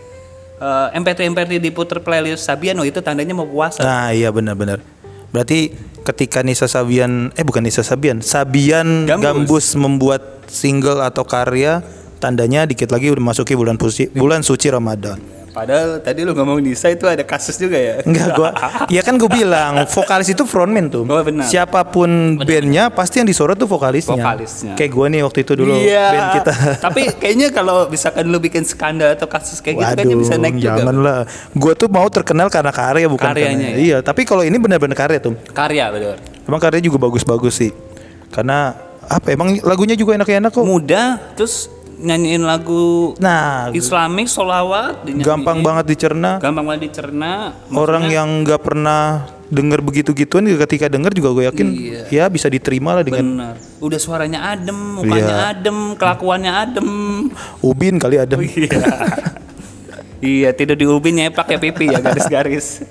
eh, 0.61 0.87
MP3 0.95 1.35
MP3 1.35 1.59
diputer 1.59 1.99
playlist 1.99 2.47
Sabian, 2.47 2.79
oh 2.79 2.87
itu 2.87 3.03
tandanya 3.03 3.35
mau 3.35 3.47
puasa. 3.47 3.83
Nah 3.83 4.15
iya 4.15 4.31
benar-benar. 4.31 4.79
Berarti 5.33 5.73
ketika 6.07 6.45
Nisa 6.45 6.69
Sabian, 6.69 7.33
eh 7.35 7.43
bukan 7.43 7.65
Nisa 7.65 7.81
Sabian, 7.83 8.23
Sabian 8.23 9.09
Gambus. 9.09 9.23
Gambus, 9.25 9.65
membuat 9.75 10.21
single 10.47 11.01
atau 11.01 11.25
karya, 11.27 11.83
tandanya 12.21 12.63
dikit 12.69 12.87
lagi 12.93 13.09
udah 13.09 13.33
masuki 13.33 13.57
bulan 13.57 13.75
suci, 13.75 14.13
bulan 14.13 14.45
suci 14.45 14.69
Ramadan. 14.69 15.42
Padahal 15.53 16.01
tadi 16.01 16.25
lu 16.25 16.33
ngomong 16.33 16.57
Nisa 16.59 16.89
itu 16.89 17.05
ada 17.05 17.21
kasus 17.21 17.55
juga 17.55 17.77
ya. 17.77 18.01
Enggak 18.01 18.27
gua, 18.33 18.49
ya 18.95 19.05
kan 19.05 19.15
gue 19.15 19.29
bilang 19.29 19.85
vokalis 19.85 20.25
itu 20.27 20.43
frontman 20.43 20.89
tuh. 20.89 21.05
Oh, 21.05 21.21
benar. 21.21 21.45
Siapa 21.45 21.85
pun 21.85 22.09
bandnya 22.35 22.89
pasti 22.89 23.21
yang 23.21 23.29
disorot 23.29 23.53
tuh 23.53 23.69
vokalisnya. 23.69 24.17
Vokalisnya. 24.17 24.73
Kayak 24.73 24.91
gue 24.91 25.05
nih 25.07 25.21
waktu 25.21 25.39
itu 25.39 25.53
dulu 25.53 25.73
Iya. 25.77 26.05
band 26.09 26.27
kita. 26.33 26.53
Tapi 26.89 27.01
kayaknya 27.15 27.47
kalau 27.49 27.85
misalkan 27.85 28.25
lu 28.27 28.41
bikin 28.41 28.65
skandal 28.65 29.13
atau 29.13 29.29
kasus 29.29 29.61
kayak 29.61 29.77
gitu 29.77 29.93
kayaknya 29.93 30.17
bisa 30.17 30.33
naik 30.35 30.57
juga. 30.57 30.81
janganlah. 30.81 31.19
Gue 31.53 31.73
tuh 31.73 31.87
mau 31.87 32.09
terkenal 32.09 32.49
karena 32.49 32.73
karya 32.73 33.05
bukan 33.05 33.29
Karyanya 33.29 33.53
karena. 33.53 33.69
ya? 33.69 33.77
Iya, 33.77 33.97
tapi 34.01 34.25
kalau 34.25 34.41
ini 34.41 34.57
benar-benar 34.57 34.97
karya 34.97 35.21
tuh. 35.21 35.37
Karya 35.53 35.85
betul. 35.87 36.17
Emang 36.43 36.57
karyanya 36.57 36.83
juga 36.83 36.97
bagus-bagus 36.99 37.53
sih. 37.53 37.69
Karena 38.27 38.73
apa? 39.05 39.29
Emang 39.29 39.53
lagunya 39.61 39.93
juga 39.93 40.17
enak-enak 40.17 40.49
kok. 40.49 40.65
Mudah 40.65 41.21
terus 41.37 41.69
nyanyiin 42.03 42.43
lagu 42.43 43.15
Nah, 43.17 43.71
Islamik 43.71 44.27
solawat 44.27 45.01
dinyanyiin. 45.01 45.23
gampang 45.23 45.59
banget 45.59 45.85
dicerna. 45.89 46.37
gampang 46.37 46.65
banget 46.65 46.91
dicerna 46.91 47.55
Orang 47.69 48.05
Maksudnya, 48.05 48.17
yang 48.19 48.29
nggak 48.43 48.61
pernah 48.61 49.01
denger 49.47 49.79
begitu-gituan 49.79 50.43
ketika 50.59 50.89
denger 50.89 51.13
juga 51.13 51.29
gue 51.31 51.43
yakin 51.45 51.67
ya 52.09 52.25
bisa 52.25 52.49
diterima 52.49 52.97
lah 52.97 53.05
dengan 53.05 53.21
benar 53.23 53.55
udah 53.79 53.99
suaranya 54.01 54.49
adem 54.49 54.73
mukanya 54.97 55.29
Iya. 55.29 55.51
adem 55.53 55.77
kelakuannya 55.93 56.51
adem 56.51 56.89
Ubin 57.61 58.01
kali 58.01 58.17
ada. 58.17 58.33
iya 58.41 58.81
iya 60.19 60.49
tidur 60.49 60.73
di 60.73 60.85
ubin 60.85 61.13
nyepak 61.15 61.45
ya 61.47 61.59
pipi 61.59 61.85
ya 61.85 61.99
garis-garis 61.99 62.81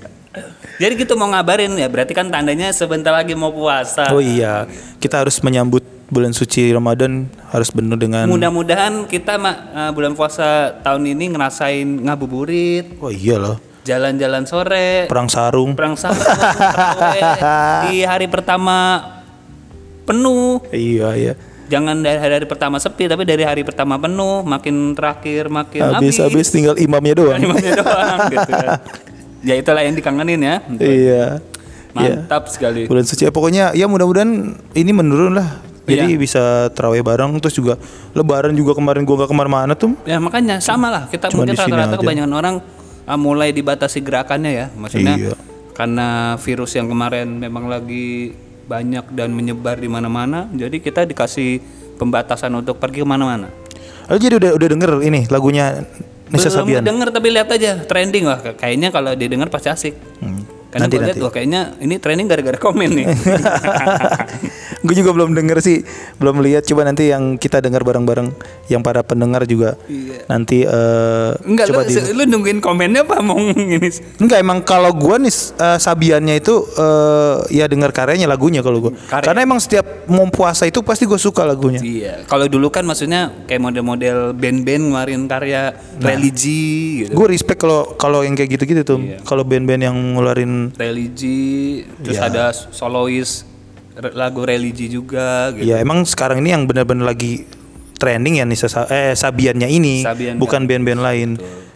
jadi 0.79 0.93
gitu 0.95 1.15
mau 1.15 1.27
ngabarin 1.27 1.75
ya 1.75 1.87
berarti 1.87 2.13
kan 2.13 2.29
tandanya 2.29 2.71
sebentar 2.71 3.11
lagi 3.11 3.35
mau 3.35 3.51
puasa 3.51 4.09
Oh 4.09 4.19
iya, 4.19 4.65
kita 4.99 5.19
harus 5.19 5.43
menyambut 5.43 5.83
bulan 6.13 6.37
suci 6.37 6.69
Ramadan 6.69 7.25
harus 7.49 7.73
penuh 7.73 7.97
dengan 7.97 8.29
mudah-mudahan 8.29 9.09
kita 9.09 9.41
eh, 9.41 9.91
bulan 9.97 10.13
puasa 10.13 10.77
tahun 10.85 11.09
ini 11.17 11.33
ngerasain 11.33 11.89
ngabuburit 12.05 13.01
Oh 13.01 13.09
iya 13.09 13.41
loh, 13.41 13.57
jalan-jalan 13.89 14.45
sore 14.45 15.09
perang 15.09 15.33
sarung. 15.33 15.73
perang 15.73 15.97
sarung 15.97 16.21
di 17.89 18.05
hari 18.05 18.29
pertama 18.29 19.01
penuh 20.05 20.61
Iya 20.69 21.09
iya. 21.17 21.33
jangan 21.73 22.05
dari 22.05 22.21
hari, 22.21 22.45
pertama 22.45 22.77
sepi 22.77 23.09
tapi 23.09 23.25
dari 23.25 23.49
hari 23.49 23.65
pertama 23.65 23.97
penuh 23.97 24.45
makin 24.45 24.93
terakhir 24.93 25.49
makin 25.49 25.97
Habis 25.97 26.21
habis 26.21 26.45
habis 26.45 26.47
tinggal 26.53 26.77
imamnya 26.77 27.17
doang. 27.17 27.41
Kalimatnya 27.41 27.73
doang 27.81 28.19
gitu 28.29 28.53
kan. 28.53 28.69
ya 29.49 29.55
itulah 29.57 29.81
yang 29.81 29.97
dikangenin 29.97 30.41
ya 30.45 30.57
iya. 30.77 30.87
Iya. 30.93 31.25
mantap 31.97 32.53
sekali 32.53 32.85
Bulan 32.85 33.09
suci 33.09 33.25
ya, 33.25 33.33
pokoknya 33.33 33.73
ya 33.73 33.89
mudah-mudahan 33.89 34.61
ini 34.77 34.93
menurun 34.93 35.41
lah. 35.41 35.72
Jadi 35.83 36.07
Iya. 36.09 36.17
bisa 36.17 36.43
terawih 36.71 37.01
bareng 37.01 37.35
terus 37.37 37.53
juga 37.53 37.75
lebaran 38.13 38.53
juga 38.53 38.71
kemarin 38.73 39.03
gua 39.03 39.21
gak 39.21 39.31
ke 39.31 39.37
mana-mana 39.37 39.73
tuh. 39.73 39.99
ya 40.05 40.17
makanya 40.17 40.59
sama 40.59 40.87
lah 40.89 41.03
kita 41.07 41.27
Cuma 41.27 41.43
mungkin 41.43 41.57
rata-rata 41.57 41.97
kebanyakan 41.97 42.33
orang 42.33 42.55
ah, 43.03 43.17
mulai 43.17 43.51
dibatasi 43.51 43.99
gerakannya 43.99 44.53
ya 44.53 44.67
maksudnya 44.73 45.15
Iya. 45.17 45.35
karena 45.73 46.07
virus 46.37 46.73
yang 46.73 46.87
kemarin 46.87 47.35
memang 47.35 47.67
lagi 47.67 48.31
banyak 48.63 49.11
dan 49.11 49.31
menyebar 49.31 49.75
di 49.75 49.87
mana-mana 49.87 50.47
jadi 50.49 50.77
kita 50.77 51.03
dikasih 51.05 51.59
pembatasan 51.97 52.53
untuk 52.53 52.77
pergi 52.77 53.03
ke 53.03 53.09
mana-mana 53.09 53.51
Lalu 54.05 54.19
jadi 54.21 54.35
udah 54.37 54.51
udah 54.55 54.69
denger 54.69 54.93
ini 55.03 55.21
lagunya 55.29 55.83
Nisa 56.29 56.47
belum 56.47 56.59
Sabian. 56.65 56.83
denger 56.83 57.09
tapi 57.11 57.29
lihat 57.29 57.49
aja 57.49 57.83
trending 57.83 58.25
wah 58.25 58.39
kayaknya 58.39 58.89
kalau 58.89 59.13
didengar 59.13 59.47
pasti 59.49 59.67
asik 59.67 59.95
Hmm. 60.19 60.47
Karena 60.73 60.89
Nanti 60.89 60.97
gue 60.97 61.05
lihat 61.05 61.17
nanti. 61.21 61.25
wah 61.29 61.33
kayaknya 61.33 61.61
ini 61.85 61.95
trending 62.01 62.27
gara-gara 62.27 62.57
komen 62.57 62.91
nih 62.97 63.07
gue 64.83 64.95
juga 64.99 65.15
belum 65.15 65.31
denger 65.39 65.59
sih, 65.63 65.87
belum 66.19 66.43
lihat. 66.43 66.67
Coba 66.67 66.83
nanti 66.83 67.07
yang 67.07 67.39
kita 67.39 67.63
dengar 67.63 67.87
bareng-bareng, 67.87 68.35
yang 68.67 68.83
para 68.83 69.07
pendengar 69.07 69.47
juga 69.47 69.79
nanti 70.27 70.67
eh, 70.67 71.31
Enggak 71.47 71.71
coba 71.71 71.87
lu, 71.87 71.89
di. 71.89 71.95
lu 72.11 72.23
nungguin 72.27 72.59
komennya 72.59 73.07
apa 73.07 73.23
mau 73.23 73.39
ini? 73.39 73.79
Enggak 74.19 74.43
emang 74.43 74.59
kalau 74.67 74.91
gua 74.91 75.23
nih 75.23 75.31
eh, 75.31 75.79
Sabiannya 75.79 76.35
itu 76.43 76.67
eh, 76.75 77.37
ya 77.55 77.71
dengar 77.71 77.95
karyanya 77.95 78.27
lagunya 78.27 78.59
kalau 78.59 78.91
gua. 78.91 78.93
Karya. 79.07 79.23
Karena 79.23 79.41
emang 79.47 79.63
setiap 79.63 79.87
mau 80.11 80.27
puasa 80.35 80.67
itu 80.67 80.83
pasti 80.83 81.07
gue 81.07 81.19
suka 81.19 81.47
lagunya. 81.47 81.79
Iya, 81.79 82.27
kalau 82.27 82.51
dulu 82.51 82.67
kan 82.75 82.83
maksudnya 82.83 83.31
kayak 83.47 83.63
model-model 83.63 84.35
band-band 84.35 84.83
ngeluarin 84.91 85.23
karya 85.31 85.79
religi 86.03 87.07
gitu. 87.07 87.15
Gue 87.15 87.27
respect 87.31 87.63
kalau 87.63 87.95
kalau 87.95 88.27
yang 88.27 88.35
kayak 88.35 88.59
gitu-gitu 88.59 88.83
tuh. 88.83 88.99
Iya. 88.99 89.23
Kalau 89.23 89.47
band-band 89.47 89.83
yang 89.83 89.97
ngeluarin 90.19 90.62
religi, 90.73 91.83
terus 91.99 92.17
Iya. 92.17 92.29
ada 92.29 92.45
solois 92.53 93.43
lagu 94.13 94.41
religi 94.43 94.87
juga 94.87 95.51
gitu. 95.51 95.65
ya 95.65 95.77
emang 95.77 96.03
sekarang 96.03 96.41
ini 96.41 96.51
yang 96.51 96.65
benar-benar 96.65 97.05
lagi 97.07 97.45
trending 97.95 98.39
ya 98.39 98.45
Nisa 98.45 98.65
Sa- 98.65 98.87
eh 98.87 99.13
Sabiannya 99.13 99.69
ini, 99.69 100.01
Sabian, 100.01 100.37
bukan 100.37 100.65
band-band 100.65 101.01
lain. 101.01 101.31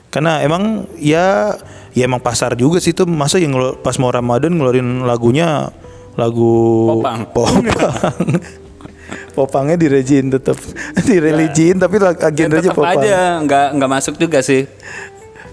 Karena 0.06 0.40
emang 0.40 0.86
ya 0.96 1.52
ya 1.92 2.02
emang 2.04 2.18
pasar 2.18 2.54
juga 2.54 2.78
sih 2.78 2.90
tuh 2.90 3.04
masa 3.04 3.36
yang 3.36 3.52
pas 3.76 3.94
mau 3.96 4.08
Ramadan 4.08 4.48
ngeluarin 4.50 5.02
lagunya 5.02 5.68
lagu 6.14 6.52
Popang. 6.94 7.20
popang. 7.28 7.60
Popangnya 9.36 9.76
direjin 9.76 10.32
tetap 10.32 10.56
direligiin 11.06 11.76
tapi 11.76 12.00
lag- 12.00 12.16
genrenya 12.32 12.72
Tetap 12.72 12.80
popang. 12.80 12.96
aja 12.96 13.18
nggak 13.38 13.66
nggak 13.76 13.90
masuk 13.92 14.14
juga 14.16 14.40
sih. 14.40 14.64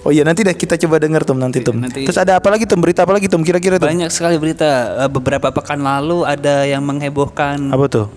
Oh 0.03 0.11
iya 0.11 0.27
nanti 0.27 0.43
deh 0.43 0.51
kita 0.51 0.75
coba 0.75 0.99
denger 0.99 1.23
Tum 1.23 1.39
nanti 1.39 1.63
Tum. 1.63 1.79
nanti- 1.79 2.03
Terus 2.03 2.19
ada 2.19 2.35
apa 2.35 2.51
lagi 2.51 2.67
Tum? 2.67 2.77
Berita 2.77 3.07
apa 3.07 3.15
lagi 3.15 3.31
Tum 3.31 3.39
kira-kira 3.39 3.79
Tum? 3.79 3.87
Banyak 3.87 4.11
sekali 4.11 4.35
berita. 4.35 4.99
Eh, 4.99 5.09
Beberapa 5.09 5.47
pekan 5.49 5.79
lalu 5.79 6.27
ada 6.27 6.67
yang 6.67 6.83
menghebohkan 6.83 7.71
Apa 7.71 7.87
tuh? 7.87 8.07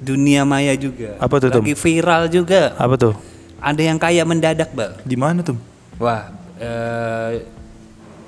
dunia 0.00 0.44
maya 0.44 0.72
juga. 0.74 1.16
Apa 1.16 1.36
tuh, 1.38 1.48
Tum? 1.50 1.60
Lagi 1.60 1.76
viral 1.76 2.28
juga. 2.28 2.72
Apa 2.76 2.96
tuh? 2.96 3.12
Ada 3.56 3.80
yang 3.80 3.96
kaya 3.96 4.20
mendadak, 4.22 4.72
Bal. 4.72 4.96
Di 5.00 5.16
mana 5.16 5.40
Tum? 5.40 5.56
Wah, 5.96 6.28
eh, 6.56 7.40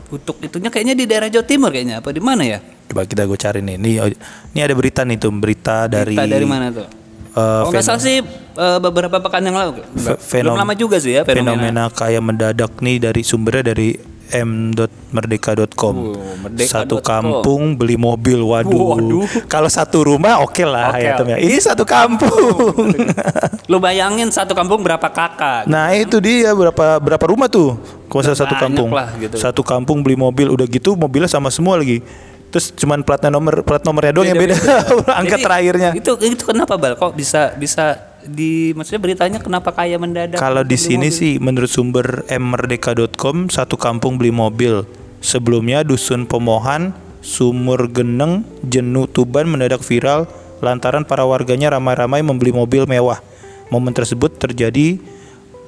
untuk 0.09 0.41
itunya 0.41 0.69
kayaknya 0.69 0.95
di 0.95 1.05
daerah 1.05 1.29
Jawa 1.29 1.45
Timur 1.45 1.69
kayaknya 1.69 2.01
apa 2.01 2.13
di 2.13 2.21
mana 2.21 2.45
ya? 2.45 2.61
Coba 2.87 3.05
kita 3.05 3.25
gue 3.25 3.37
cari 3.37 3.61
nih. 3.61 3.77
Nih, 3.77 3.95
oh, 3.99 4.09
ini 4.53 4.61
ada 4.61 4.73
berita 4.73 5.01
nih 5.03 5.17
Tum, 5.17 5.37
berita 5.37 5.85
dari 5.85 6.13
Kita 6.13 6.25
dari 6.25 6.45
mana 6.45 6.69
tuh? 6.71 6.89
Eh, 7.37 7.63
oh 7.63 7.71
nggak 7.71 7.85
salah 7.85 8.03
sih 8.03 8.25
eh, 8.57 8.79
beberapa 8.81 9.21
pekan 9.21 9.45
yang 9.45 9.57
lalu. 9.61 9.85
Belum 10.33 10.57
lama 10.57 10.75
juga 10.75 10.97
sih 10.97 11.21
ya 11.21 11.23
fenomena. 11.23 11.53
fenomena 11.53 11.85
kaya 11.93 12.21
mendadak 12.25 12.73
nih 12.81 12.97
dari 12.99 13.23
sumbernya 13.23 13.77
dari 13.77 14.17
m.merdeka.com. 14.27 15.95
Oh, 15.95 16.35
merdeka.com. 16.43 16.67
satu 16.67 16.97
kampung 16.99 17.79
beli 17.79 17.95
mobil. 17.95 18.43
Waduh. 18.43 18.99
Waduh. 18.99 19.27
Kalau 19.47 19.71
satu 19.71 20.03
rumah 20.03 20.43
oke 20.43 20.67
lah 20.67 20.91
Oke, 20.95 21.07
ya 21.07 21.15
Tum 21.15 21.29
ya. 21.31 21.39
Ini 21.39 21.59
satu 21.63 21.87
kampung. 21.87 22.91
Lu 23.71 23.79
bayangin 23.79 24.31
satu 24.35 24.53
kampung 24.55 24.83
berapa 24.83 25.07
kakak? 25.07 25.71
nah, 25.71 25.95
itu 25.95 26.19
dia 26.19 26.51
berapa 26.55 26.99
berapa 26.99 27.25
rumah 27.31 27.47
tuh? 27.47 27.79
Misalnya 28.11 28.39
satu 28.49 28.55
kampung. 28.57 28.91
lah 28.91 29.13
gitu. 29.21 29.37
Satu 29.37 29.63
kampung 29.63 30.01
beli 30.01 30.17
mobil 30.17 30.49
udah 30.49 30.67
gitu 30.67 30.97
mobilnya 30.99 31.31
sama 31.31 31.53
semua 31.53 31.79
lagi. 31.79 32.03
Terus 32.51 32.73
cuman 32.73 33.03
platnya 33.03 33.29
nomor 33.29 33.67
plat 33.67 33.83
nomornya 33.83 34.13
doang 34.17 34.31
yang 34.31 34.39
beda. 34.39 34.57
Angka 35.21 35.37
Jadi, 35.37 35.45
terakhirnya. 35.45 35.91
Itu 35.93 36.17
itu 36.23 36.43
kenapa 36.47 36.79
bal? 36.79 36.95
Kok 36.95 37.13
bisa 37.13 37.53
bisa 37.59 37.99
di 38.27 38.75
maksudnya 38.75 39.03
beritanya 39.03 39.39
kenapa 39.43 39.75
kaya 39.75 39.99
mendadak? 39.99 40.39
Kalau 40.39 40.63
di 40.63 40.79
sini 40.79 41.11
sih 41.11 41.39
menurut 41.39 41.71
sumber 41.71 42.27
mmerdeka.com 42.27 43.51
satu 43.51 43.79
kampung 43.79 44.19
beli 44.19 44.31
mobil. 44.31 44.87
Sebelumnya 45.21 45.83
dusun 45.83 46.29
Pemohan, 46.29 46.95
Sumur 47.19 47.91
Geneng, 47.91 48.47
Jenu 48.63 49.11
Tuban 49.11 49.51
mendadak 49.51 49.83
viral 49.83 50.31
lantaran 50.63 51.03
para 51.03 51.27
warganya 51.27 51.75
ramai-ramai 51.75 52.23
membeli 52.23 52.55
mobil 52.55 52.87
mewah. 52.87 53.21
Momen 53.69 53.91
tersebut 53.91 54.39
terjadi 54.39 55.03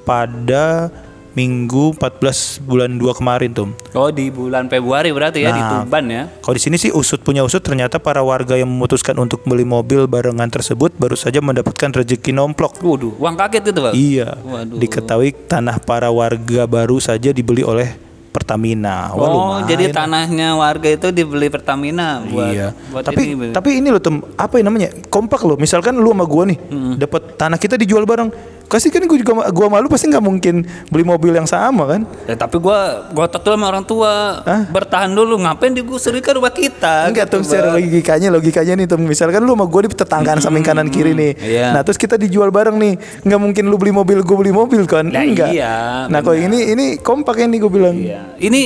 pada 0.07 0.87
Minggu 1.29 1.93
14 1.93 2.57
bulan 2.61 2.97
2 2.97 3.13
kemarin 3.13 3.53
tuh. 3.53 3.69
Oh 3.93 4.09
di 4.09 4.27
bulan 4.27 4.65
Februari 4.65 5.13
berarti 5.13 5.45
ya 5.45 5.53
di 5.53 5.61
Nah. 5.61 5.85
Tuban 5.85 6.05
ya? 6.05 6.23
Kalau 6.41 6.55
di 6.55 6.61
sini 6.61 6.75
sih 6.75 6.89
usut 6.89 7.21
punya 7.21 7.45
usut 7.45 7.61
ternyata 7.61 7.97
para 7.97 8.19
warga 8.19 8.57
yang 8.57 8.65
memutuskan 8.65 9.13
untuk 9.15 9.45
beli 9.45 9.61
mobil 9.61 10.05
barengan 10.05 10.49
tersebut 10.49 10.89
baru 10.95 11.13
saja 11.13 11.37
mendapatkan 11.37 11.93
rezeki 11.93 12.33
nomplok. 12.33 12.81
Waduh, 12.81 13.13
uang 13.15 13.35
kaget 13.37 13.61
itu 13.69 13.79
bal? 13.79 13.93
Iya. 13.93 14.41
Waduh. 14.41 14.77
Diketahui 14.77 15.29
tanah 15.45 15.77
para 15.77 16.09
warga 16.09 16.65
baru 16.65 16.97
saja 16.97 17.29
dibeli 17.29 17.61
oleh 17.61 17.93
Pertamina. 18.29 19.09
Wah, 19.13 19.25
Oh, 19.25 19.33
lumayan. 19.57 19.65
jadi 19.65 19.85
tanahnya 19.89 20.53
warga 20.53 20.85
itu 20.85 21.09
dibeli 21.09 21.49
Pertamina 21.49 22.21
buat 22.23 22.53
iya. 22.53 22.67
buat 22.89 23.01
tapi 23.01 23.33
ini. 23.33 23.49
tapi 23.49 23.81
ini 23.81 23.89
loh 23.89 23.97
tem 23.97 24.21
apa 24.37 24.61
yang 24.61 24.69
namanya 24.69 24.93
kompak 25.09 25.41
loh. 25.41 25.57
Misalkan 25.57 25.97
lu 25.97 26.09
sama 26.09 26.25
gua 26.25 26.45
nih 26.45 26.57
dapat 26.95 27.37
tanah 27.37 27.57
kita 27.57 27.73
dijual 27.73 28.05
bareng. 28.05 28.29
Kasih 28.69 28.93
kan 28.93 29.01
gua 29.09 29.17
juga 29.17 29.33
gua 29.49 29.67
malu 29.67 29.89
pasti 29.89 30.05
nggak 30.05 30.21
mungkin 30.21 30.61
beli 30.93 31.01
mobil 31.01 31.33
yang 31.33 31.49
sama 31.49 31.89
kan? 31.89 32.01
Ya, 32.29 32.37
tapi 32.37 32.61
gua 32.61 33.09
gua 33.09 33.25
dulu 33.25 33.57
sama 33.57 33.65
orang 33.65 33.81
tua 33.81 34.45
bertahan 34.69 35.09
dulu 35.09 35.41
ngapain 35.41 35.73
digusuri 35.73 36.21
ke 36.21 36.37
rumah 36.37 36.53
kita? 36.53 37.09
Enggak 37.09 37.33
gitu, 37.33 37.41
tuh 37.41 37.49
secara 37.49 37.73
logikanya 37.73 38.29
logikanya 38.29 38.73
nih 38.77 38.85
tuh 38.85 39.01
misalkan 39.01 39.41
lu 39.41 39.57
sama 39.57 39.65
gua 39.65 39.81
di 39.83 39.89
tetanggaan 39.89 40.37
samping 40.37 40.61
kanan 40.61 40.93
kiri 40.93 41.17
nih. 41.17 41.31
Iya. 41.41 41.67
Nah, 41.73 41.81
terus 41.81 41.97
kita 41.97 42.13
dijual 42.13 42.53
bareng 42.53 42.77
nih. 42.77 42.93
Nggak 43.25 43.39
mungkin 43.41 43.63
lu 43.73 43.75
beli 43.81 43.89
mobil 43.89 44.21
gua 44.21 44.37
beli 44.37 44.53
mobil 44.53 44.85
kan? 44.85 45.09
Nah, 45.09 45.25
Enggak. 45.25 45.49
iya, 45.49 46.05
Nah, 46.05 46.21
kok 46.21 46.37
ini 46.37 46.69
ini 46.69 46.85
kompak 47.01 47.41
ini 47.41 47.57
gua 47.57 47.71
bilang. 47.73 47.97
Iya. 47.97 48.37
Ini 48.37 48.61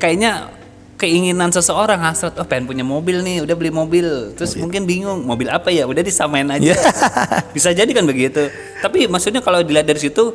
kayaknya 0.00 0.61
keinginan 1.02 1.50
seseorang 1.50 1.98
hasrat 1.98 2.38
oh 2.38 2.46
pengen 2.46 2.70
punya 2.70 2.86
mobil 2.86 3.18
nih 3.26 3.42
udah 3.42 3.58
beli 3.58 3.74
mobil. 3.74 4.06
Terus 4.38 4.54
mungkin 4.54 4.86
bingung 4.86 5.26
mobil 5.26 5.50
apa 5.50 5.74
ya? 5.74 5.82
Udah 5.82 6.06
disamain 6.06 6.46
aja. 6.46 6.62
Iya. 6.62 6.78
bisa 7.56 7.74
jadi 7.74 7.90
kan 7.90 8.06
begitu. 8.06 8.46
Tapi 8.78 9.10
maksudnya 9.10 9.42
kalau 9.42 9.58
dilihat 9.66 9.90
dari 9.90 9.98
situ 9.98 10.30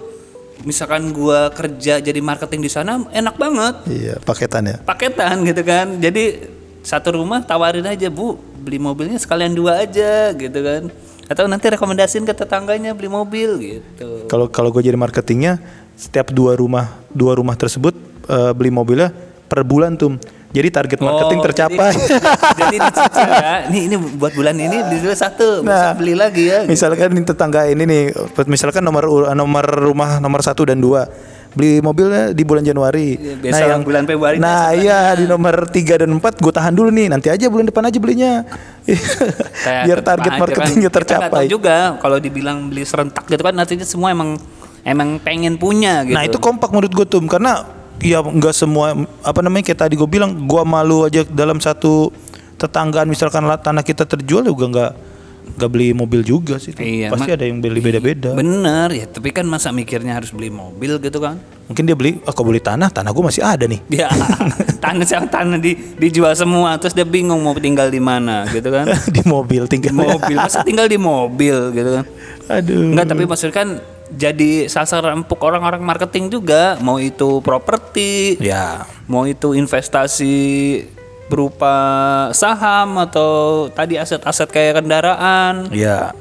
misalkan 0.67 1.15
gua 1.15 1.47
kerja 1.55 2.03
jadi 2.03 2.19
marketing 2.19 2.67
di 2.67 2.71
sana 2.71 2.99
enak 3.15 3.39
banget. 3.39 3.75
Iya, 3.87 4.15
paketan 4.19 4.67
ya. 4.67 4.77
paketan 4.83 5.47
gitu 5.47 5.63
kan. 5.63 5.87
Jadi 6.03 6.51
satu 6.83 7.15
rumah 7.15 7.39
tawarin 7.47 7.87
aja 7.87 8.11
bu 8.11 8.35
beli 8.59 8.83
mobilnya 8.83 9.15
sekalian 9.15 9.55
dua 9.55 9.87
aja 9.87 10.35
gitu 10.35 10.59
kan. 10.59 10.91
Atau 11.31 11.47
nanti 11.47 11.71
rekomendasiin 11.71 12.27
ke 12.27 12.35
tetangganya 12.35 12.91
beli 12.91 13.07
mobil 13.07 13.49
gitu. 13.59 14.27
Kalau 14.27 14.51
kalau 14.51 14.71
gue 14.75 14.83
jadi 14.83 14.99
marketingnya 14.99 15.63
setiap 15.95 16.35
dua 16.35 16.59
rumah 16.59 16.99
dua 17.11 17.39
rumah 17.39 17.55
tersebut 17.55 17.95
eh, 18.27 18.51
beli 18.51 18.71
mobilnya 18.71 19.15
per 19.47 19.63
bulan 19.63 19.95
tuh. 19.95 20.19
Jadi 20.47 20.67
target 20.71 20.99
marketing 21.03 21.39
Oh, 21.39 21.45
tercapai. 21.45 21.91
Jadi, 21.91 22.07
jadi 22.63 22.75
dicicil 22.87 23.27
ya. 23.29 23.53
Ini 23.67 23.79
ini 23.91 23.95
buat 24.15 24.31
bulan 24.31 24.55
ini 24.55 24.77
dulu 24.79 25.11
satu, 25.11 25.61
Nah, 25.61 25.91
besok 25.91 25.99
beli 25.99 26.13
lagi 26.15 26.43
ya. 26.47 26.63
gitu. 26.63 26.71
misalkan 26.71 27.07
ini 27.11 27.23
tetangga 27.27 27.61
ini 27.67 27.83
nih, 27.83 28.03
misalkan 28.47 28.81
nomor 28.81 29.31
nomor 29.35 29.65
rumah 29.67 30.23
nomor 30.23 30.39
satu 30.39 30.63
dan 30.71 30.79
dua 30.79 31.05
beli 31.57 31.81
mobilnya 31.81 32.31
di 32.37 32.43
bulan 32.45 32.61
Januari. 32.61 33.17
Iya, 33.17 33.35
besok 33.41 33.89
bulan 33.89 34.03
Februari 34.05 34.37
Nah 34.37 34.77
iya 34.77 35.17
di 35.17 35.25
nomor 35.25 35.65
tiga 35.73 35.97
dan 35.97 36.13
empat 36.13 36.37
gue 36.37 36.53
tahan 36.53 36.73
dulu 36.77 36.93
nih. 36.93 37.09
Nanti 37.09 37.27
aja 37.33 37.49
bulan 37.49 37.65
depan 37.65 37.83
aja 37.89 37.97
belinya. 37.97 38.45
Kayak 38.85 39.83
Biar 39.89 39.99
target 40.05 40.31
aja 40.31 40.41
marketingnya 40.41 40.87
kan. 40.87 40.93
Kita 40.93 40.97
tercapai. 41.01 41.43
juga 41.49 41.97
kalau 41.97 42.21
dibilang 42.21 42.69
beli 42.69 42.85
serentak 42.85 43.25
gitu 43.25 43.41
kan 43.41 43.57
nantinya 43.57 43.85
semua 43.89 44.13
emang 44.13 44.37
emang 44.85 45.17
pengen 45.17 45.57
punya 45.57 46.05
gitu. 46.05 46.13
Nah 46.15 46.23
itu 46.23 46.37
kompak 46.37 46.69
menurut 46.69 46.93
gue 46.93 47.05
tuh 47.09 47.19
karena 47.25 47.65
ya 48.01 48.21
nggak 48.21 48.53
semua 48.53 48.93
apa 49.25 49.39
namanya 49.41 49.71
kayak 49.71 49.79
tadi 49.87 49.93
gue 49.97 50.09
bilang 50.09 50.45
gua 50.45 50.61
malu 50.61 51.05
aja 51.05 51.25
dalam 51.25 51.57
satu 51.57 52.13
tetanggaan 52.57 53.09
misalkan 53.09 53.45
lah 53.45 53.57
tanah 53.57 53.85
kita 53.85 54.05
terjual 54.05 54.45
juga 54.45 54.65
nggak 54.69 54.91
nggak 55.55 55.69
beli 55.71 55.95
mobil 55.95 56.21
juga 56.27 56.59
sih. 56.59 56.75
Iya, 56.75 57.07
Pasti 57.07 57.31
ada 57.31 57.47
yang 57.47 57.63
beli 57.63 57.79
beda-beda. 57.79 58.35
Bener 58.35 58.91
ya, 58.91 59.07
tapi 59.07 59.31
kan 59.31 59.47
masa 59.47 59.71
mikirnya 59.71 60.19
harus 60.19 60.35
beli 60.35 60.51
mobil 60.51 60.99
gitu 60.99 61.23
kan? 61.23 61.39
Mungkin 61.71 61.87
dia 61.87 61.95
beli, 61.95 62.19
oh 62.27 62.33
kalau 62.35 62.51
beli 62.51 62.59
tanah, 62.59 62.91
tanah 62.91 63.15
gue 63.15 63.23
masih 63.23 63.43
ada 63.47 63.63
nih. 63.63 63.79
Ya, 63.87 64.11
tanah 64.83 65.07
yang 65.07 65.25
tanah 65.31 65.55
di, 65.55 65.95
dijual 65.95 66.35
semua, 66.35 66.75
terus 66.75 66.91
dia 66.91 67.07
bingung 67.07 67.39
mau 67.47 67.55
tinggal 67.55 67.87
di 67.87 68.03
mana 68.03 68.43
gitu 68.51 68.67
kan? 68.75 68.91
di 69.15 69.23
mobil 69.23 69.63
Di 69.65 69.79
tinggal. 69.79 69.95
mobil, 69.95 70.35
masa 70.35 70.67
tinggal 70.67 70.91
di 70.91 70.99
mobil 70.99 71.55
gitu 71.71 71.89
kan? 71.95 72.05
Aduh. 72.51 72.91
Enggak, 72.91 73.05
tapi 73.07 73.23
maksudnya 73.23 73.55
kan 73.55 73.69
jadi 74.09 74.65
sasaran 74.65 75.19
empuk 75.19 75.39
orang-orang 75.39 75.79
marketing 75.79 76.29
juga, 76.29 76.75
mau 76.77 76.95
itu 76.95 77.39
properti, 77.39 78.39
Ya. 78.39 78.87
mau 79.05 79.23
itu 79.23 79.51
investasi 79.51 80.35
berupa 81.27 81.75
saham 82.31 82.95
atau 82.97 83.67
tadi 83.69 83.95
aset-aset 83.95 84.47
kayak 84.47 84.79
kendaraan 84.79 85.67
Ya. 85.69 86.15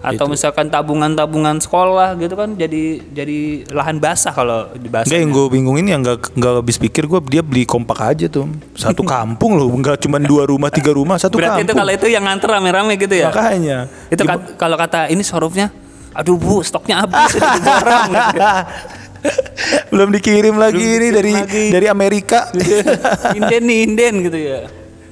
atau 0.00 0.26
misalkan 0.26 0.66
tabungan-tabungan 0.66 1.58
sekolah 1.58 2.14
gitu 2.16 2.34
kan 2.34 2.54
jadi 2.54 2.98
jadi 3.04 3.38
lahan 3.70 3.98
basah 3.98 4.30
kalau 4.30 4.66
dibahas. 4.72 5.06
Enggak 5.06 5.18
yang 5.20 5.30
gue 5.30 5.46
bingung 5.48 5.76
ini 5.76 5.90
yang 5.90 6.02
nggak 6.02 6.30
nggak 6.32 6.52
habis 6.56 6.74
pikir 6.76 7.06
gue 7.06 7.18
dia 7.24 7.38
beli 7.38 7.62
kompak 7.62 7.98
aja 8.08 8.26
tuh 8.26 8.46
satu 8.72 9.02
kampung 9.14 9.54
loh 9.54 9.66
nggak 9.68 9.98
cuma 10.00 10.18
dua 10.18 10.42
rumah 10.42 10.70
tiga 10.70 10.90
rumah 10.90 11.18
satu 11.18 11.38
Berarti 11.38 11.62
itu 11.62 11.70
kampung 11.70 11.78
kalau 11.80 11.92
itu 11.92 12.06
yang 12.08 12.22
nganter 12.22 12.48
rame-rame 12.48 12.94
gitu 12.96 13.14
ya? 13.16 13.30
makanya 13.30 13.78
Itu 14.08 14.22
kat- 14.24 14.54
kalau 14.56 14.74
kata 14.76 15.06
ini 15.06 15.22
sorofnya, 15.22 15.70
aduh 16.12 16.36
bu 16.36 16.60
stoknya 16.60 17.02
habis 17.02 17.32
diborong. 17.32 18.10
gitu. 18.10 18.40
belum 19.92 20.08
dikirim 20.10 20.56
lagi 20.56 20.76
Belum 20.76 20.92
ini 20.92 20.98
dikirim 20.98 21.14
dari 21.14 21.32
lagi. 21.32 21.64
dari 21.70 21.86
Amerika 21.86 22.38
inden 23.38 23.62
nih 23.62 23.78
inden 23.84 24.14
gitu 24.24 24.38
ya. 24.38 24.60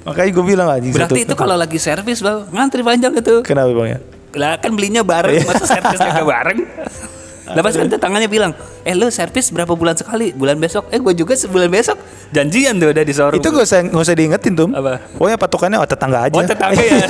Makanya 0.01 0.29
gue 0.31 0.45
bilang 0.45 0.67
anjing 0.67 0.91
Berarti 0.91 1.13
satu- 1.13 1.23
itu 1.23 1.33
kalau 1.35 1.55
lagi 1.55 1.77
servis 1.77 2.19
bang 2.19 2.43
ngantri 2.49 2.81
panjang 2.81 3.13
itu. 3.13 3.39
Kenapa 3.41 3.71
bang 3.71 3.87
ya? 3.87 3.99
Lah 4.31 4.55
kan 4.57 4.71
belinya 4.71 5.01
bareng, 5.01 5.43
masa 5.43 5.65
servisnya 5.65 6.09
gak 6.13 6.25
bareng? 6.25 6.59
Lah 7.51 7.61
pas 7.61 7.71
kan 7.71 7.85
tetangganya 7.85 8.25
bilang, 8.25 8.51
eh 8.81 8.91
lu 8.91 9.07
servis 9.07 9.49
berapa 9.49 9.71
bulan 9.71 9.93
sekali? 9.93 10.31
Bulan 10.31 10.55
besok? 10.55 10.87
Eh 10.87 10.97
gue 10.97 11.13
juga 11.13 11.33
sebulan 11.33 11.67
besok. 11.67 11.99
Janjian 12.31 12.75
tuh 12.75 12.89
udah 12.89 13.01
di 13.01 13.11
showroom. 13.11 13.37
Itu 13.37 13.47
gak 13.49 13.63
usah 13.63 13.79
gak 13.83 14.01
usah 14.01 14.15
diingetin 14.15 14.53
tuh. 14.53 14.67
Apa? 14.69 15.03
Pokoknya 15.13 15.37
patokannya 15.37 15.77
oh 15.77 15.85
tetangga 15.85 16.19
aja. 16.23 16.33
Oh 16.33 16.41
tetangga 16.41 16.79
ya. 16.79 17.05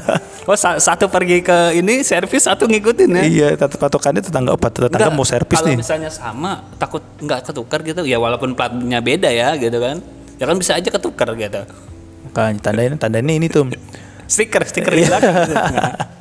oh 0.50 0.54
sa- 0.54 0.76
satu 0.76 1.06
pergi 1.06 1.40
ke 1.40 1.56
ini 1.74 2.02
servis, 2.02 2.42
satu 2.42 2.64
ngikutin 2.64 3.08
ya. 3.08 3.22
iya, 3.24 3.48
patokannya 3.56 4.20
tetangga. 4.20 4.50
Oh, 4.50 4.58
pat- 4.58 4.74
tetangga 4.74 5.08
Enggak, 5.08 5.14
mau 5.14 5.24
servis 5.24 5.56
kalau 5.56 5.70
nih. 5.70 5.76
misalnya 5.78 6.10
sama, 6.10 6.66
takut 6.76 7.02
nggak 7.18 7.40
ketukar 7.44 7.80
gitu. 7.82 8.02
Ya 8.02 8.18
walaupun 8.18 8.52
platnya 8.52 8.98
beda 8.98 9.28
ya 9.28 9.54
gitu 9.54 9.78
kan. 9.78 10.02
Ya 10.36 10.44
kan 10.44 10.56
bisa 10.56 10.74
aja 10.74 10.88
ketukar 10.88 11.30
gitu. 11.32 11.62
Kan 12.30 12.58
tandain 12.58 12.94
tandainnya 12.94 13.34
ini 13.34 13.46
tuh. 13.46 13.70
Stiker, 14.24 14.64
stiker 14.64 14.88
Iya. 14.90 14.98
di 14.98 15.06
belakang. 15.06 15.34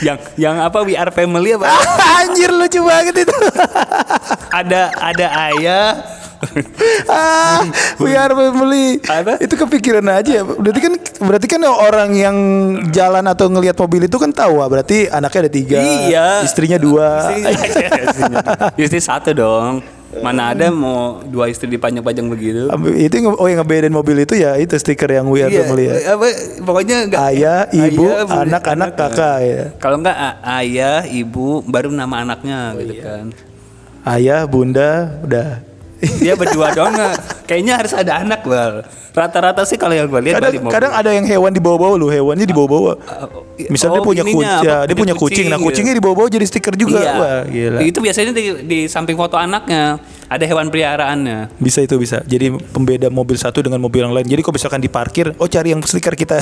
yang 0.00 0.16
yang 0.40 0.56
apa 0.58 0.80
we 0.80 0.96
are 0.96 1.12
family 1.12 1.52
apa? 1.52 1.68
Anjir 2.24 2.48
lucu 2.48 2.80
banget 2.80 3.28
itu. 3.28 3.36
ada 4.60 4.88
ada 4.96 5.26
ayah 5.52 5.88
ah, 7.06 7.62
we 8.02 8.18
are 8.18 8.34
family. 8.34 8.98
Apa? 9.06 9.38
Itu 9.38 9.54
kepikiran 9.54 10.02
aja. 10.10 10.42
Berarti 10.42 10.80
kan 10.82 10.92
berarti 11.22 11.46
kan 11.46 11.62
orang 11.62 12.10
yang 12.18 12.36
jalan 12.90 13.22
atau 13.30 13.46
ngelihat 13.46 13.78
mobil 13.78 14.10
itu 14.10 14.18
kan 14.18 14.34
tahu 14.34 14.58
ah, 14.58 14.66
berarti 14.66 15.06
anaknya 15.06 15.46
ada 15.46 15.52
tiga, 15.52 15.78
Iya. 15.78 16.42
istrinya 16.42 16.82
dua. 16.82 17.30
Istrinya- 17.30 17.94
istri 18.74 18.98
satu 18.98 19.30
dong 19.30 19.86
mana 20.20 20.52
ada 20.52 20.68
mau 20.68 21.24
dua 21.24 21.48
istri 21.48 21.64
dipanjang-panjang 21.66 22.28
begitu 22.28 22.68
itu 22.92 23.14
yang- 23.16 23.32
oh 23.32 23.46
yang 23.46 23.58
ngebedain 23.58 23.88
mobil 23.88 24.16
itu 24.18 24.36
ya 24.36 24.60
itu 24.60 24.76
stiker 24.76 25.08
yang 25.08 25.24
we 25.24 25.40
are 25.40 25.48
Iya, 25.48 25.64
family 25.64 25.84
ya. 25.86 25.94
apa, 26.12 26.26
pokoknya 26.60 26.96
enggak 27.08 27.20
Ayah, 27.26 27.58
ibu, 27.70 28.04
anak-anak, 28.26 28.90
kakak 28.92 29.36
ya. 29.40 29.62
kalau 29.80 29.96
enggak 29.96 30.16
ayah 30.52 31.00
ibu 31.06 31.64
baru 31.64 31.88
nama 31.88 32.20
anaknya 32.20 32.76
Oh, 32.76 32.78
gitu 32.78 32.92
iya. 32.92 33.04
kan 33.06 33.26
Ayah, 34.02 34.40
bunda, 34.44 35.22
udah. 35.22 35.62
Dia 36.18 36.34
berdua 36.34 36.74
doang 36.74 36.92
nggak? 36.92 37.46
kayaknya 37.46 37.74
harus 37.78 37.92
ada 37.94 38.22
anak 38.22 38.42
bal 38.42 38.82
rata-rata 39.12 39.62
sih 39.68 39.76
kalau 39.76 39.92
yang 39.92 40.08
gue 40.08 40.20
lihat 40.24 40.40
kadang, 40.40 40.52
mobil. 40.64 40.72
kadang 40.72 40.92
ada 40.96 41.10
yang 41.12 41.26
hewan 41.28 41.52
dibawa-bawa 41.52 41.94
lu, 42.00 42.08
hewannya 42.08 42.48
dibawa-bawa. 42.48 42.96
Misalnya 43.68 44.00
dia 44.00 44.02
oh, 44.02 44.08
punya 44.08 44.24
kucing, 44.24 44.64
ya, 44.64 44.78
dia 44.88 44.96
punya 44.96 45.14
kucing, 45.14 45.46
nah 45.52 45.60
gitu. 45.60 45.68
kucingnya 45.68 45.94
dibawa-bawa 46.00 46.28
jadi 46.32 46.46
stiker 46.48 46.74
juga. 46.80 47.00
Iya. 47.04 47.12
Wah, 47.20 47.40
gila. 47.44 47.78
Itu 47.84 47.98
biasanya 48.00 48.32
di, 48.32 48.44
di 48.64 48.78
samping 48.88 49.14
foto 49.14 49.36
anaknya 49.36 50.00
ada 50.32 50.44
hewan 50.48 50.72
peliharaannya. 50.72 51.52
Bisa 51.60 51.84
itu 51.84 52.00
bisa. 52.00 52.24
Jadi 52.24 52.56
pembeda 52.72 53.12
mobil 53.12 53.36
satu 53.36 53.60
dengan 53.60 53.84
mobil 53.84 54.00
yang 54.00 54.16
lain. 54.16 54.24
Jadi 54.24 54.40
kalau 54.40 54.56
misalkan 54.56 54.80
diparkir, 54.80 55.36
oh 55.36 55.48
cari 55.48 55.76
yang 55.76 55.84
stiker 55.84 56.16
kita. 56.16 56.40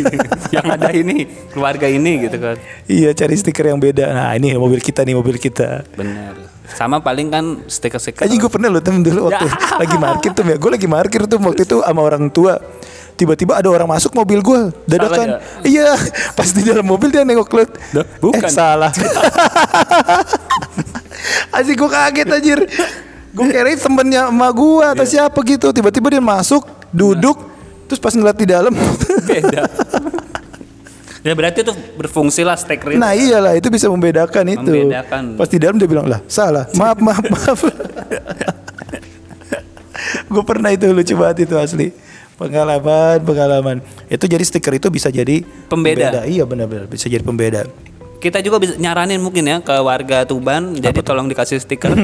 yang 0.58 0.66
ada 0.66 0.90
ini 0.90 1.22
keluarga 1.54 1.86
ini 1.86 2.26
gitu 2.26 2.36
kan. 2.42 2.58
iya, 2.90 3.14
cari 3.14 3.38
stiker 3.38 3.70
yang 3.70 3.78
beda. 3.78 4.10
Nah, 4.10 4.34
ini 4.34 4.58
mobil 4.58 4.82
kita 4.82 5.06
nih, 5.06 5.14
mobil 5.14 5.38
kita. 5.38 5.86
Benar. 5.94 6.57
Sama 6.68 6.98
paling 6.98 7.28
kan 7.28 7.44
stiker-stiker. 7.64 8.24
Aja 8.24 8.34
gue 8.34 8.50
pernah 8.50 8.68
loh 8.68 8.80
temen 8.80 9.00
dulu 9.00 9.28
waktu 9.28 9.46
Ya. 9.46 9.52
lagi 9.82 9.96
parkir 9.96 10.30
tuh 10.32 10.44
ya. 10.44 10.56
Gue 10.56 10.70
lagi 10.70 10.86
parkir 10.86 11.20
tuh 11.24 11.38
waktu 11.40 11.62
itu 11.64 11.76
sama 11.80 12.00
orang 12.00 12.28
tua. 12.28 12.60
Tiba-tiba 13.18 13.58
ada 13.58 13.66
orang 13.66 13.90
masuk 13.90 14.14
mobil 14.14 14.38
gue 14.38 14.70
dadakan. 14.86 15.42
Iya, 15.66 15.90
pas 16.38 16.54
di 16.54 16.62
dalam 16.62 16.86
mobil 16.86 17.10
dia 17.10 17.26
nengok. 17.26 17.50
Dah, 17.90 18.06
bukan. 18.22 18.46
Eh, 18.46 18.46
salah. 18.46 18.94
Asik 21.50 21.74
gue 21.74 21.90
kaget 21.90 22.26
anjir. 22.30 22.58
Gue 23.34 23.46
kira 23.50 23.74
temennya 23.74 24.30
emak 24.30 24.52
gue 24.54 24.86
atau 24.86 25.04
Iya. 25.04 25.26
siapa 25.26 25.38
gitu. 25.42 25.74
Tiba-tiba 25.74 26.06
dia 26.10 26.22
masuk, 26.22 26.62
duduk, 26.90 27.38
terus 27.90 27.98
pas 27.98 28.14
ngeliat 28.14 28.38
di 28.38 28.46
dalam. 28.46 28.72
beda. 29.26 29.66
ya 31.22 31.34
berarti 31.34 31.66
itu 31.66 31.74
berfungsi 31.98 32.46
lah 32.46 32.54
stiker 32.54 32.94
itu. 32.94 33.00
nah 33.00 33.14
iyalah 33.14 33.58
itu 33.58 33.68
bisa 33.68 33.90
membedakan 33.90 34.44
itu. 34.46 34.86
Membedakan. 34.86 35.34
Pas 35.34 35.48
di 35.50 35.58
dalam 35.58 35.76
dia 35.76 35.88
bilang 35.90 36.06
lah 36.06 36.22
salah. 36.30 36.70
Maaf 36.78 36.98
maaf 37.02 37.24
maaf. 37.26 37.58
gue 40.32 40.42
pernah 40.46 40.70
itu 40.70 40.86
lucu 40.90 41.14
banget 41.18 41.50
itu 41.50 41.54
asli. 41.58 41.90
Pengalaman 42.38 43.18
pengalaman. 43.26 43.76
Itu 44.06 44.30
jadi 44.30 44.46
stiker 44.46 44.78
itu 44.78 44.86
bisa 44.94 45.10
jadi 45.10 45.42
Pembeda. 45.66 46.22
Iya 46.22 46.46
benar-benar 46.46 46.86
bisa 46.86 47.10
jadi 47.10 47.26
pembeda. 47.26 47.66
Kita 48.18 48.42
juga 48.42 48.58
bisa 48.58 48.74
nyaranin 48.74 49.22
mungkin 49.22 49.46
ya 49.46 49.62
ke 49.62 49.78
warga 49.78 50.26
Tuban, 50.26 50.74
jadi 50.74 51.06
tolong 51.06 51.30
dikasih 51.30 51.62
stiker 51.62 51.94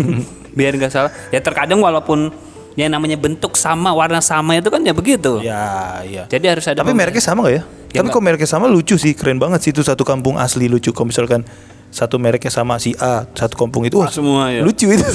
biar 0.58 0.74
nggak 0.74 0.90
salah. 0.90 1.14
Ya 1.30 1.38
terkadang 1.38 1.78
walaupun 1.78 2.34
yang 2.78 2.90
namanya 2.90 3.18
bentuk 3.18 3.58
sama, 3.58 3.90
warna 3.90 4.22
sama 4.22 4.54
itu 4.54 4.70
kan 4.70 4.78
ya 4.82 4.94
begitu. 4.94 5.42
Ya 5.42 6.00
iya. 6.06 6.24
Jadi 6.26 6.46
harus 6.46 6.64
ada 6.70 6.80
Tapi 6.80 6.94
mereknya 6.94 7.22
sama 7.22 7.46
gak 7.46 7.54
ya? 7.54 7.62
Ya, 7.90 7.98
Tapi 8.00 8.06
nggak. 8.06 8.14
kok 8.14 8.22
mereknya 8.22 8.48
sama 8.48 8.66
lucu 8.70 8.94
sih, 8.94 9.12
keren 9.18 9.42
banget 9.42 9.60
sih 9.66 9.70
itu 9.74 9.82
satu 9.82 10.06
kampung 10.06 10.38
asli 10.38 10.70
lucu. 10.70 10.94
Kalau 10.94 11.10
misalkan 11.10 11.42
satu 11.90 12.22
mereknya 12.22 12.54
sama 12.54 12.78
si 12.78 12.94
A, 13.02 13.26
satu 13.34 13.58
kampung 13.58 13.82
itu 13.82 13.98
wah, 13.98 14.06
semua 14.06 14.46
ya. 14.54 14.62
lucu 14.62 14.86
itu. 14.86 15.02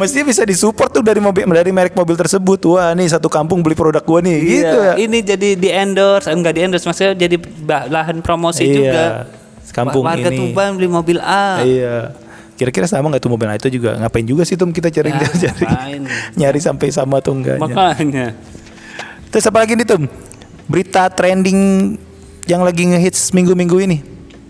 Mestinya 0.00 0.32
bisa 0.32 0.40
disupport 0.48 0.88
tuh 0.88 1.02
dari 1.04 1.20
mobil 1.20 1.44
dari 1.44 1.68
merek 1.68 1.92
mobil 1.92 2.16
tersebut. 2.16 2.56
Wah, 2.72 2.96
nih 2.96 3.12
satu 3.12 3.28
kampung 3.28 3.60
beli 3.60 3.76
produk 3.76 4.00
gua 4.00 4.24
nih, 4.24 4.38
Iya, 4.40 4.46
gitu 4.48 4.78
ya. 4.80 4.92
Ini 4.96 5.18
jadi 5.20 5.48
di 5.58 5.68
endorse, 5.68 6.32
enggak 6.32 6.56
di 6.56 6.60
endorse, 6.64 6.86
maksudnya 6.88 7.12
jadi 7.12 7.36
lahan 7.92 8.24
promosi 8.24 8.64
Iya, 8.64 8.72
juga. 8.72 9.04
kampung 9.74 10.06
Warga 10.06 10.30
ini. 10.32 10.38
Tuban 10.38 10.78
beli 10.78 10.88
mobil 10.88 11.18
A. 11.20 11.60
Iya. 11.60 12.14
Kira-kira 12.54 12.86
sama 12.86 13.10
nggak 13.10 13.18
tuh 13.20 13.32
mobil 13.32 13.46
nah, 13.46 13.58
itu 13.58 13.66
juga? 13.68 13.98
Ngapain 13.98 14.22
juga 14.22 14.46
sih 14.46 14.54
tuh 14.54 14.70
kita 14.70 14.86
cari 14.88 15.10
Ya, 15.10 15.26
cari 15.44 15.64
ngapain. 15.64 16.02
nyari 16.38 16.60
sampai 16.60 16.86
sama 16.88 17.18
atau 17.18 17.34
enggaknya? 17.34 17.60
Makanya. 17.60 18.26
Terus 19.28 19.44
apa 19.44 19.58
lagi 19.58 19.74
nih 19.74 19.82
Tum? 19.82 20.06
Berita 20.64 21.10
trending 21.10 21.60
yang 22.46 22.62
lagi 22.62 22.86
ngehits 22.86 23.34
minggu-minggu 23.34 23.76
ini? 23.80 23.98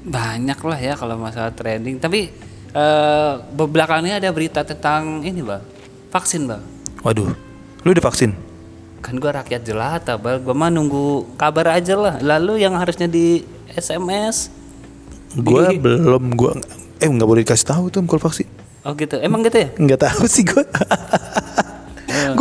Banyak 0.05 0.61
lah 0.61 0.79
ya 0.79 0.95
kalau 0.95 1.17
masalah 1.17 1.49
trending. 1.51 1.97
Tapi 1.97 2.29
eh 2.71 3.33
belakangan 3.51 4.05
ini 4.05 4.15
ada 4.15 4.29
berita 4.29 4.61
tentang 4.61 5.25
ini, 5.25 5.41
Bang. 5.41 5.65
Vaksin, 6.11 6.45
Bang. 6.45 6.61
Waduh, 7.01 7.33
lu 7.81 7.89
udah 7.89 8.05
vaksin? 8.05 8.37
Kan 9.01 9.17
gua 9.17 9.41
rakyat 9.41 9.65
jelata, 9.65 10.21
Bang. 10.21 10.45
Gua 10.45 10.53
mah 10.53 10.69
nunggu 10.69 11.33
kabar 11.35 11.73
aja 11.73 11.97
lah. 11.97 12.15
Lalu 12.21 12.61
yang 12.61 12.77
harusnya 12.77 13.09
di 13.09 13.41
SMS. 13.71 14.53
Gua 15.35 15.73
Di- 15.73 15.81
belum, 15.81 16.37
gua 16.37 16.53
eh 17.05 17.11
nggak 17.13 17.29
boleh 17.29 17.45
dikasih 17.45 17.69
tahu 17.69 17.85
tuh 17.93 18.01
kalau 18.09 18.23
vaksin. 18.25 18.49
Oh 18.89 18.97
gitu. 18.97 19.21
Emang 19.21 19.45
gitu 19.45 19.61
ya? 19.61 19.69
Nggak 19.77 20.01
tahu 20.09 20.25
sih 20.25 20.45
gua. 20.49 20.65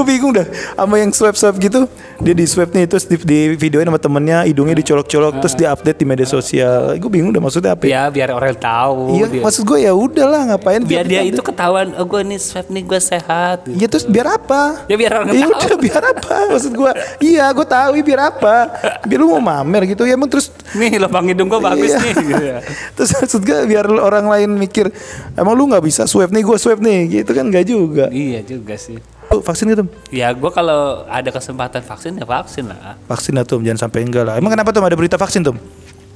Gue 0.04 0.12
bingung 0.12 0.36
dah 0.36 0.44
sama 0.76 1.00
yang 1.00 1.10
swab 1.10 1.32
swab 1.34 1.56
gitu 1.58 1.88
dia 2.20 2.32
di 2.32 2.44
swab 2.44 2.68
nih 2.70 2.84
terus 2.86 3.04
di, 3.04 3.16
di 3.18 3.40
videoin 3.54 3.84
sama 3.86 3.96
temennya 3.98 4.44
hidungnya 4.44 4.76
dicolok-colok 4.76 5.40
terus 5.40 5.56
di 5.56 5.64
update 5.64 5.96
di 5.96 6.06
media 6.06 6.24
sosial 6.26 6.94
gue 6.94 7.08
bingung 7.08 7.32
dah 7.32 7.40
maksudnya 7.40 7.72
apa 7.72 7.84
ya? 7.84 7.90
Ya 7.90 8.04
biar 8.10 8.30
orang 8.32 8.52
tahu. 8.54 9.16
iya 9.16 9.26
dia- 9.26 9.40
maksud 9.42 9.64
gue 9.64 9.80
ya 9.80 9.94
udahlah 9.94 10.42
ngapain 10.46 10.82
biar 10.82 11.04
dia 11.04 11.20
update? 11.20 11.32
itu 11.32 11.42
ketahuan 11.42 11.88
oh 11.94 12.04
gue 12.04 12.22
nih 12.22 12.36
swab 12.38 12.68
nih 12.68 12.84
gue 12.84 13.00
sehat 13.00 13.58
Iya 13.66 13.88
terus 13.88 14.04
biar 14.04 14.28
apa? 14.34 14.84
Ya, 14.86 14.96
biar 14.98 15.12
orang 15.16 15.32
Iya 15.32 15.46
tahu. 15.46 15.56
udah 15.56 15.76
biar 15.80 16.04
apa? 16.06 16.36
Maksud 16.50 16.74
gua, 16.74 16.92
iya 17.18 17.46
gue 17.50 17.64
tahu 17.66 17.90
biar 18.02 18.22
apa? 18.26 18.56
Biar 19.02 19.20
lu 19.20 19.28
mau 19.30 19.40
mamer 19.42 19.88
gitu 19.88 20.04
ya 20.04 20.14
emang 20.14 20.28
terus 20.28 20.52
nih 20.74 21.00
lubang 21.00 21.24
hidung 21.26 21.48
gue 21.48 21.60
bagus 21.60 21.88
Iya. 21.88 22.00
nih 22.02 22.14
gitu 22.20 22.44
ya. 22.46 22.58
Terus 22.96 23.10
maksud 23.16 23.42
gue 23.42 23.60
biar 23.66 23.86
orang 23.88 24.26
lain 24.28 24.50
mikir 24.54 24.92
emang 25.34 25.54
lu 25.54 25.64
nggak 25.66 25.80
bisa 25.82 26.04
swab 26.04 26.28
nih 26.28 26.42
gue 26.42 26.58
swab 26.58 26.78
nih 26.78 27.00
gitu 27.16 27.32
kan 27.32 27.46
nggak 27.46 27.66
juga. 27.66 28.06
iya 28.10 28.42
juga 28.42 28.76
sih 28.76 29.00
Lu 29.34 29.42
vaksin 29.42 29.66
gitu? 29.74 29.84
ya 30.14 30.30
gue 30.30 30.52
kalau 30.54 31.10
ada 31.10 31.30
kesempatan 31.34 31.82
vaksin 31.82 32.22
ya 32.22 32.26
vaksin 32.30 32.70
lah 32.70 32.94
Vaksin 33.10 33.34
lah 33.34 33.42
tuh 33.42 33.58
jangan 33.66 33.90
sampai 33.90 34.06
enggak 34.06 34.30
lah. 34.30 34.38
Emang 34.38 34.54
kenapa 34.54 34.70
tuh 34.70 34.86
ada 34.86 34.94
berita 34.94 35.18
vaksin 35.18 35.42
tuh? 35.42 35.58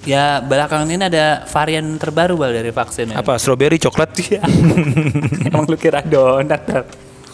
ya 0.08 0.40
belakangan 0.40 0.88
ini 0.88 1.04
ada 1.12 1.44
varian 1.52 2.00
terbaru 2.00 2.40
bal 2.40 2.54
dari 2.56 2.72
vaksin 2.72 3.12
ya 3.12 3.20
Apa 3.20 3.36
strawberry 3.36 3.76
coklat? 3.76 4.16
Iya. 4.24 4.40
emang 5.52 5.68
lu 5.68 5.76
kira 5.76 6.00
donat 6.00 6.64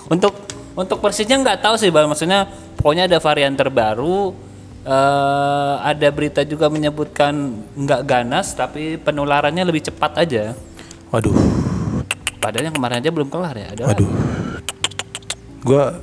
untuk 0.10 0.34
untuk 0.74 0.98
persisnya 0.98 1.38
nggak 1.38 1.62
tahu 1.62 1.76
sih 1.78 1.94
bal 1.94 2.10
maksudnya 2.10 2.50
pokoknya 2.80 3.06
ada 3.06 3.22
varian 3.22 3.54
terbaru 3.54 4.34
eh 4.84 5.74
ada 5.86 6.08
berita 6.10 6.42
juga 6.44 6.68
menyebutkan 6.68 7.62
nggak 7.78 8.02
ganas 8.04 8.58
tapi 8.58 8.98
penularannya 8.98 9.64
lebih 9.70 9.86
cepat 9.86 10.26
aja 10.26 10.58
Waduh, 11.14 11.30
Padahal 12.42 12.74
yang 12.74 12.76
kemarin 12.76 13.06
aja 13.06 13.14
belum 13.14 13.30
kelar 13.30 13.54
ya. 13.54 13.70
Ada 13.78 13.82
waduh. 13.86 14.10
Gua 15.64 15.96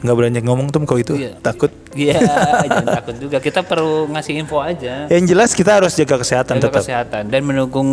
nggak 0.00 0.16
berani 0.16 0.40
ngomong 0.40 0.68
tuh 0.68 0.80
kalau 0.82 0.96
itu 0.98 1.12
Iya. 1.14 1.36
takut. 1.38 1.68
Iya, 1.92 2.16
jangan 2.64 2.88
takut 2.94 3.16
juga. 3.18 3.36
Kita 3.38 3.60
perlu 3.60 4.08
ngasih 4.08 4.34
info 4.38 4.56
aja. 4.58 5.04
Yang 5.06 5.24
jelas 5.28 5.50
kita 5.52 5.70
harus 5.74 5.92
jaga 5.92 6.16
kesehatan 6.16 6.56
Jaga 6.56 6.64
tetap. 6.66 6.80
kesehatan 6.80 7.22
dan 7.26 7.40
mendukung 7.42 7.88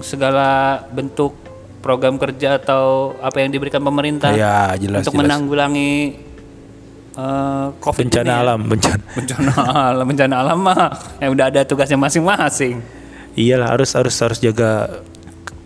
segala 0.00 0.48
bentuk 0.88 1.34
program 1.78 2.14
kerja 2.14 2.58
atau 2.58 3.14
apa 3.18 3.38
yang 3.38 3.50
diberikan 3.50 3.80
pemerintah 3.80 4.30
Ya 4.32 4.70
jelas. 4.76 5.02
untuk 5.02 5.14
jelas. 5.14 5.22
menanggulangi 5.24 5.92
eh, 7.14 7.66
COVID 7.76 8.02
bencana 8.04 8.22
ini 8.24 8.30
ya. 8.30 8.38
alam, 8.40 8.60
bencana. 8.64 9.02
Bencana 9.16 9.52
alam, 9.88 10.04
bencana 10.06 10.34
alam 10.38 10.58
mah 10.60 10.82
yang 11.18 11.30
udah 11.32 11.46
ada 11.48 11.60
tugasnya 11.64 11.96
masing-masing. 11.96 12.78
Iyalah 13.34 13.68
harus 13.72 13.90
harus 13.92 14.14
harus 14.16 14.38
jaga 14.38 15.02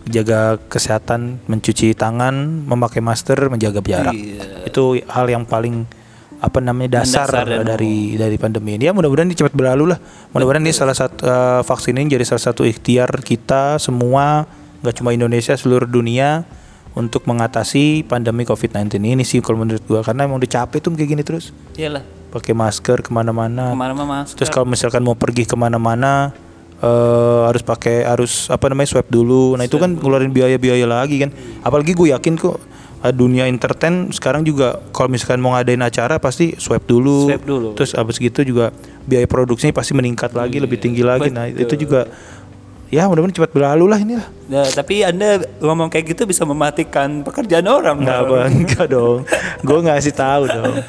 jaga 0.07 0.59
kesehatan, 0.67 1.39
mencuci 1.47 1.95
tangan, 1.95 2.65
memakai 2.67 2.99
masker, 2.99 3.47
menjaga 3.47 3.79
jarak. 3.79 4.15
Iya. 4.15 4.67
Itu 4.67 4.99
hal 5.07 5.25
yang 5.31 5.47
paling 5.47 5.87
apa 6.43 6.59
namanya 6.59 6.99
dasar, 6.99 7.31
dan- 7.31 7.63
dari 7.63 8.19
dari 8.19 8.35
pandemi 8.35 8.75
ini. 8.75 8.91
Ya 8.91 8.91
mudah-mudahan 8.91 9.31
ini 9.31 9.37
cepat 9.39 9.55
berlalu 9.55 9.95
lah. 9.95 9.99
Mudah-mudahan 10.35 10.63
ini 10.67 10.75
salah 10.75 10.91
satu 10.91 11.23
eh, 11.23 11.61
vaksin 11.63 11.95
ini 11.95 12.11
jadi 12.11 12.27
salah 12.27 12.51
satu 12.51 12.67
ikhtiar 12.67 13.07
kita 13.23 13.79
semua 13.79 14.43
nggak 14.83 14.95
cuma 14.99 15.15
Indonesia 15.15 15.55
seluruh 15.55 15.87
dunia 15.87 16.43
untuk 16.93 17.23
mengatasi 17.25 18.03
pandemi 18.03 18.43
COVID-19 18.43 18.99
ini 18.99 19.23
sih 19.23 19.39
kalau 19.39 19.63
menurut 19.63 19.81
gua 19.87 20.03
karena 20.03 20.27
emang 20.27 20.37
udah 20.37 20.51
capek 20.51 20.77
tuh 20.83 20.91
kayak 20.93 21.09
gini 21.09 21.23
terus 21.23 21.55
Iyalah. 21.73 22.03
pakai 22.29 22.51
masker 22.53 23.01
ke 23.01 23.09
mana-mana 23.09 23.71
Ke 23.71 23.79
mana-mana. 23.79 24.27
Terus 24.27 24.51
kalau 24.51 24.67
misalkan 24.67 25.01
mau 25.01 25.15
pergi 25.15 25.47
ke 25.47 25.55
mana-mana 25.55 26.35
eh 26.83 27.41
harus 27.47 27.63
pakai 27.63 28.03
harus 28.03 28.51
apa 28.51 28.67
namanya 28.67 28.99
swab 28.99 29.07
dulu. 29.07 29.55
Nah 29.55 29.63
itu 29.63 29.79
kan 29.79 29.95
ngeluarin 29.95 30.35
biaya-biaya 30.35 30.83
lagi 30.83 31.23
kan. 31.23 31.31
Apalagi 31.63 31.95
gue 31.95 32.11
yakin 32.11 32.35
kok 32.35 32.59
eh, 33.07 33.13
dunia 33.15 33.47
entertain 33.47 34.11
sekarang 34.11 34.43
juga 34.43 34.83
kalau 34.91 35.07
misalkan 35.07 35.39
mau 35.39 35.55
ngadain 35.55 35.79
acara 35.79 36.19
pasti 36.19 36.59
swab 36.59 36.83
dulu. 36.83 37.31
Swab 37.31 37.43
dulu. 37.47 37.71
Terus 37.79 37.95
abis 37.95 38.19
gitu 38.19 38.43
juga 38.43 38.75
biaya 39.07 39.23
produksinya 39.23 39.71
pasti 39.71 39.95
meningkat 39.95 40.35
lagi 40.35 40.59
lebih 40.59 40.75
tinggi 40.75 41.07
lagi. 41.07 41.31
Nah 41.31 41.47
itu 41.47 41.71
juga 41.79 42.11
ya 42.91 43.07
mudah-mudahan 43.07 43.39
cepat 43.39 43.51
berlalu 43.55 43.85
lah 43.87 43.99
inilah. 44.03 44.27
Nah, 44.43 44.67
tapi 44.67 45.07
anda 45.07 45.39
ngomong 45.63 45.87
kayak 45.87 46.15
gitu 46.15 46.27
bisa 46.27 46.43
mematikan 46.43 47.23
pekerjaan 47.23 47.63
orang. 47.63 48.03
Enggak 48.03 48.21
Bang. 48.27 48.51
enggak 48.51 48.85
dong. 48.91 49.23
Gue 49.63 49.79
ngasih 49.87 50.11
tahu 50.11 50.43
dong. 50.51 50.83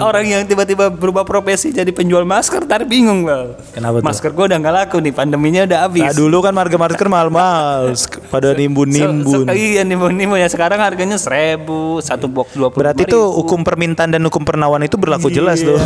Orang 0.00 0.24
yang 0.24 0.42
tiba-tiba 0.48 0.88
berubah 0.88 1.22
profesi 1.22 1.70
jadi 1.70 1.88
penjual 1.92 2.24
masker, 2.24 2.64
ntar 2.64 2.88
bingung 2.88 3.24
bang. 3.24 3.52
Kenapa 3.76 4.00
tuh? 4.00 4.04
Masker 4.08 4.30
gua 4.32 4.44
udah 4.48 4.58
nggak 4.60 4.74
laku 4.74 4.96
nih, 5.04 5.12
pandeminya 5.12 5.62
udah 5.68 5.78
habis. 5.84 6.02
Nah 6.08 6.14
dulu 6.16 6.40
kan 6.40 6.56
harga 6.56 6.76
masker 6.80 7.06
mahal-mahal, 7.08 7.92
pada 8.32 8.56
nimbun-nimbun. 8.56 9.44
Iya 9.52 9.84
nimbun-nimbun 9.84 10.40
ya 10.40 10.48
sekarang 10.48 10.80
harganya 10.80 11.20
seribu 11.20 12.00
satu 12.00 12.26
box 12.28 12.56
dua 12.56 12.72
puluh. 12.72 12.88
Berarti 12.88 13.04
tuh 13.04 13.28
hukum 13.32 13.60
permintaan 13.60 14.08
dan 14.08 14.24
hukum 14.24 14.40
pernawan 14.44 14.80
itu 14.84 14.96
berlaku 14.96 15.28
jelas 15.28 15.60
Iya, 15.60 15.68
tuh. 15.76 15.78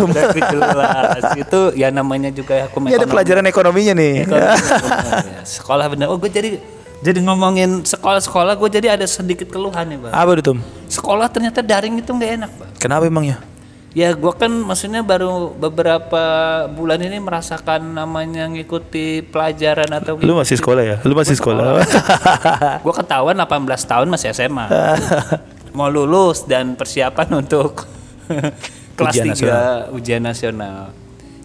jelas. 0.50 1.22
Itu 1.42 1.60
ya 1.74 1.90
namanya 1.90 2.30
juga 2.30 2.70
hukum 2.70 2.86
Ini 2.86 3.02
ada 3.02 3.08
pelajaran 3.10 3.44
ekonominya 3.46 3.94
nih. 3.98 4.14
Ekonomi. 4.26 4.46
Ya, 4.46 5.42
sekolah 5.42 5.86
bener. 5.90 6.06
Oh 6.06 6.18
gue 6.18 6.30
jadi 6.30 6.50
jadi 7.02 7.18
ngomongin 7.18 7.82
sekolah-sekolah 7.82 8.54
gue 8.56 8.68
jadi 8.70 8.94
ada 8.94 9.06
sedikit 9.10 9.50
keluhan 9.50 9.90
nih 9.90 9.98
bang. 9.98 10.12
Apa 10.14 10.30
tuh, 10.38 10.44
Tom? 10.54 10.58
Sekolah 10.86 11.26
ternyata 11.26 11.58
daring 11.58 11.98
itu 11.98 12.10
nggak 12.14 12.32
enak 12.38 12.50
bang. 12.54 12.70
Kenapa 12.78 13.04
emangnya? 13.10 13.42
Ya 13.92 14.14
gue 14.16 14.32
kan 14.32 14.48
maksudnya 14.48 15.04
baru 15.04 15.52
beberapa 15.52 16.24
bulan 16.72 16.96
ini 17.04 17.20
merasakan 17.20 17.92
namanya 17.92 18.48
ngikuti 18.48 19.20
pelajaran 19.28 19.90
atau 19.92 20.16
Lu 20.16 20.32
masih 20.32 20.56
sekolah 20.56 20.80
ya? 20.80 20.96
Lu 21.04 21.12
masih 21.12 21.36
sekolah. 21.36 21.84
gue 22.80 22.94
ketahuan 22.96 23.36
18 23.36 23.68
tahun 23.84 24.06
masih 24.08 24.32
SMA 24.32 24.64
mau 25.76 25.88
lulus 25.88 26.44
dan 26.44 26.76
persiapan 26.76 27.28
untuk 27.40 27.88
kelas 28.96 29.14
Ujian 29.16 29.88
3 29.90 29.96
ujian 29.96 30.22
nasional 30.22 30.92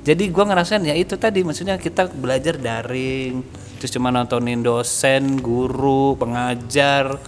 jadi 0.03 0.23
gue 0.27 0.43
ngerasain 0.43 0.83
ya 0.83 0.95
itu 0.95 1.15
tadi 1.15 1.43
maksudnya 1.43 1.79
kita 1.79 2.11
belajar 2.11 2.59
daring 2.59 3.43
terus 3.77 3.93
cuma 3.93 4.09
nontonin 4.09 4.65
dosen 4.65 5.37
guru 5.37 6.17
pengajar 6.17 7.21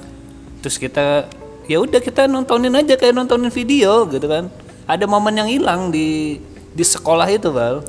terus 0.60 0.76
kita 0.82 1.30
ya 1.70 1.78
udah 1.78 2.02
kita 2.02 2.26
nontonin 2.26 2.74
aja 2.74 2.98
kayak 2.98 3.14
nontonin 3.14 3.54
video 3.54 4.10
gitu 4.10 4.26
kan 4.26 4.50
ada 4.90 5.06
momen 5.06 5.38
yang 5.38 5.50
hilang 5.50 5.94
di 5.94 6.42
di 6.74 6.84
sekolah 6.86 7.30
itu 7.30 7.54
bal 7.54 7.86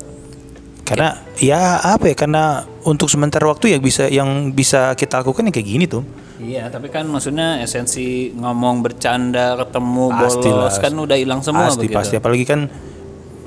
Karena 0.91 1.15
ya 1.39 1.79
apa 1.79 2.11
ya? 2.11 2.15
Karena 2.19 2.67
untuk 2.83 3.07
sementara 3.07 3.47
waktu 3.47 3.71
ya 3.71 3.79
bisa 3.79 4.11
yang 4.11 4.51
bisa 4.51 4.91
kita 4.99 5.23
lakukan 5.23 5.47
yang 5.47 5.55
kayak 5.55 5.69
gini 5.71 5.85
tuh. 5.87 6.03
Iya, 6.35 6.67
tapi 6.67 6.91
kan 6.91 7.07
maksudnya 7.07 7.63
esensi 7.63 8.35
ngomong 8.35 8.83
bercanda, 8.83 9.55
ketemu, 9.55 10.11
Pastilah. 10.11 10.67
bolos 10.67 10.75
kan 10.83 10.93
udah 10.99 11.15
hilang 11.15 11.39
semua 11.39 11.71
pasti 11.71 11.87
begitu. 11.87 11.95
pasti 11.95 12.13
apalagi 12.19 12.43
kan 12.43 12.67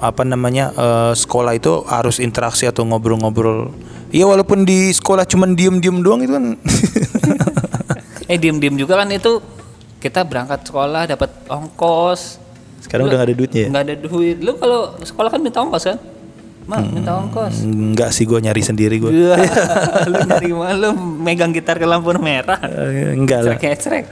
apa 0.00 0.22
namanya 0.24 0.72
eh, 0.72 1.12
sekolah 1.12 1.52
itu 1.52 1.84
harus 1.84 2.16
interaksi 2.16 2.64
atau 2.64 2.88
ngobrol-ngobrol. 2.88 3.76
Iya 4.14 4.30
walaupun 4.30 4.62
di 4.62 4.94
sekolah 4.94 5.26
cuman 5.26 5.58
diem-diem 5.58 5.98
doang 5.98 6.22
itu 6.22 6.30
kan. 6.30 6.44
Eh 8.24 8.40
diem-diem 8.40 8.72
juga 8.80 8.96
kan 8.96 9.08
itu 9.12 9.36
kita 10.00 10.24
berangkat 10.24 10.64
sekolah 10.64 11.04
dapat 11.04 11.28
ongkos. 11.44 12.40
Sekarang 12.80 13.08
udah 13.08 13.20
gak 13.20 13.26
ada 13.28 13.34
duitnya 13.36 13.60
ya? 13.60 13.68
Nggak 13.68 13.84
ada 13.84 13.94
duit. 14.00 14.36
Lu 14.40 14.56
kalau 14.56 14.96
sekolah 14.96 15.28
kan 15.28 15.40
minta 15.44 15.60
ongkos 15.60 15.84
kan? 15.92 15.98
Mak, 16.64 16.80
minta 16.88 17.12
ongkos. 17.20 17.60
Enggak 17.60 18.16
sih 18.16 18.24
gue 18.24 18.40
nyari 18.40 18.64
sendiri 18.64 18.96
gue. 18.96 19.12
Wah, 19.12 19.36
lu 20.08 20.16
nyari 20.24 20.48
mana? 20.56 20.72
Lu 20.72 20.90
megang 20.96 21.52
gitar 21.52 21.76
ke 21.76 21.84
lampu 21.84 22.16
merah. 22.16 22.56
enggak 23.12 23.44
lah. 23.44 23.60
Cerek-cerek. 23.60 24.04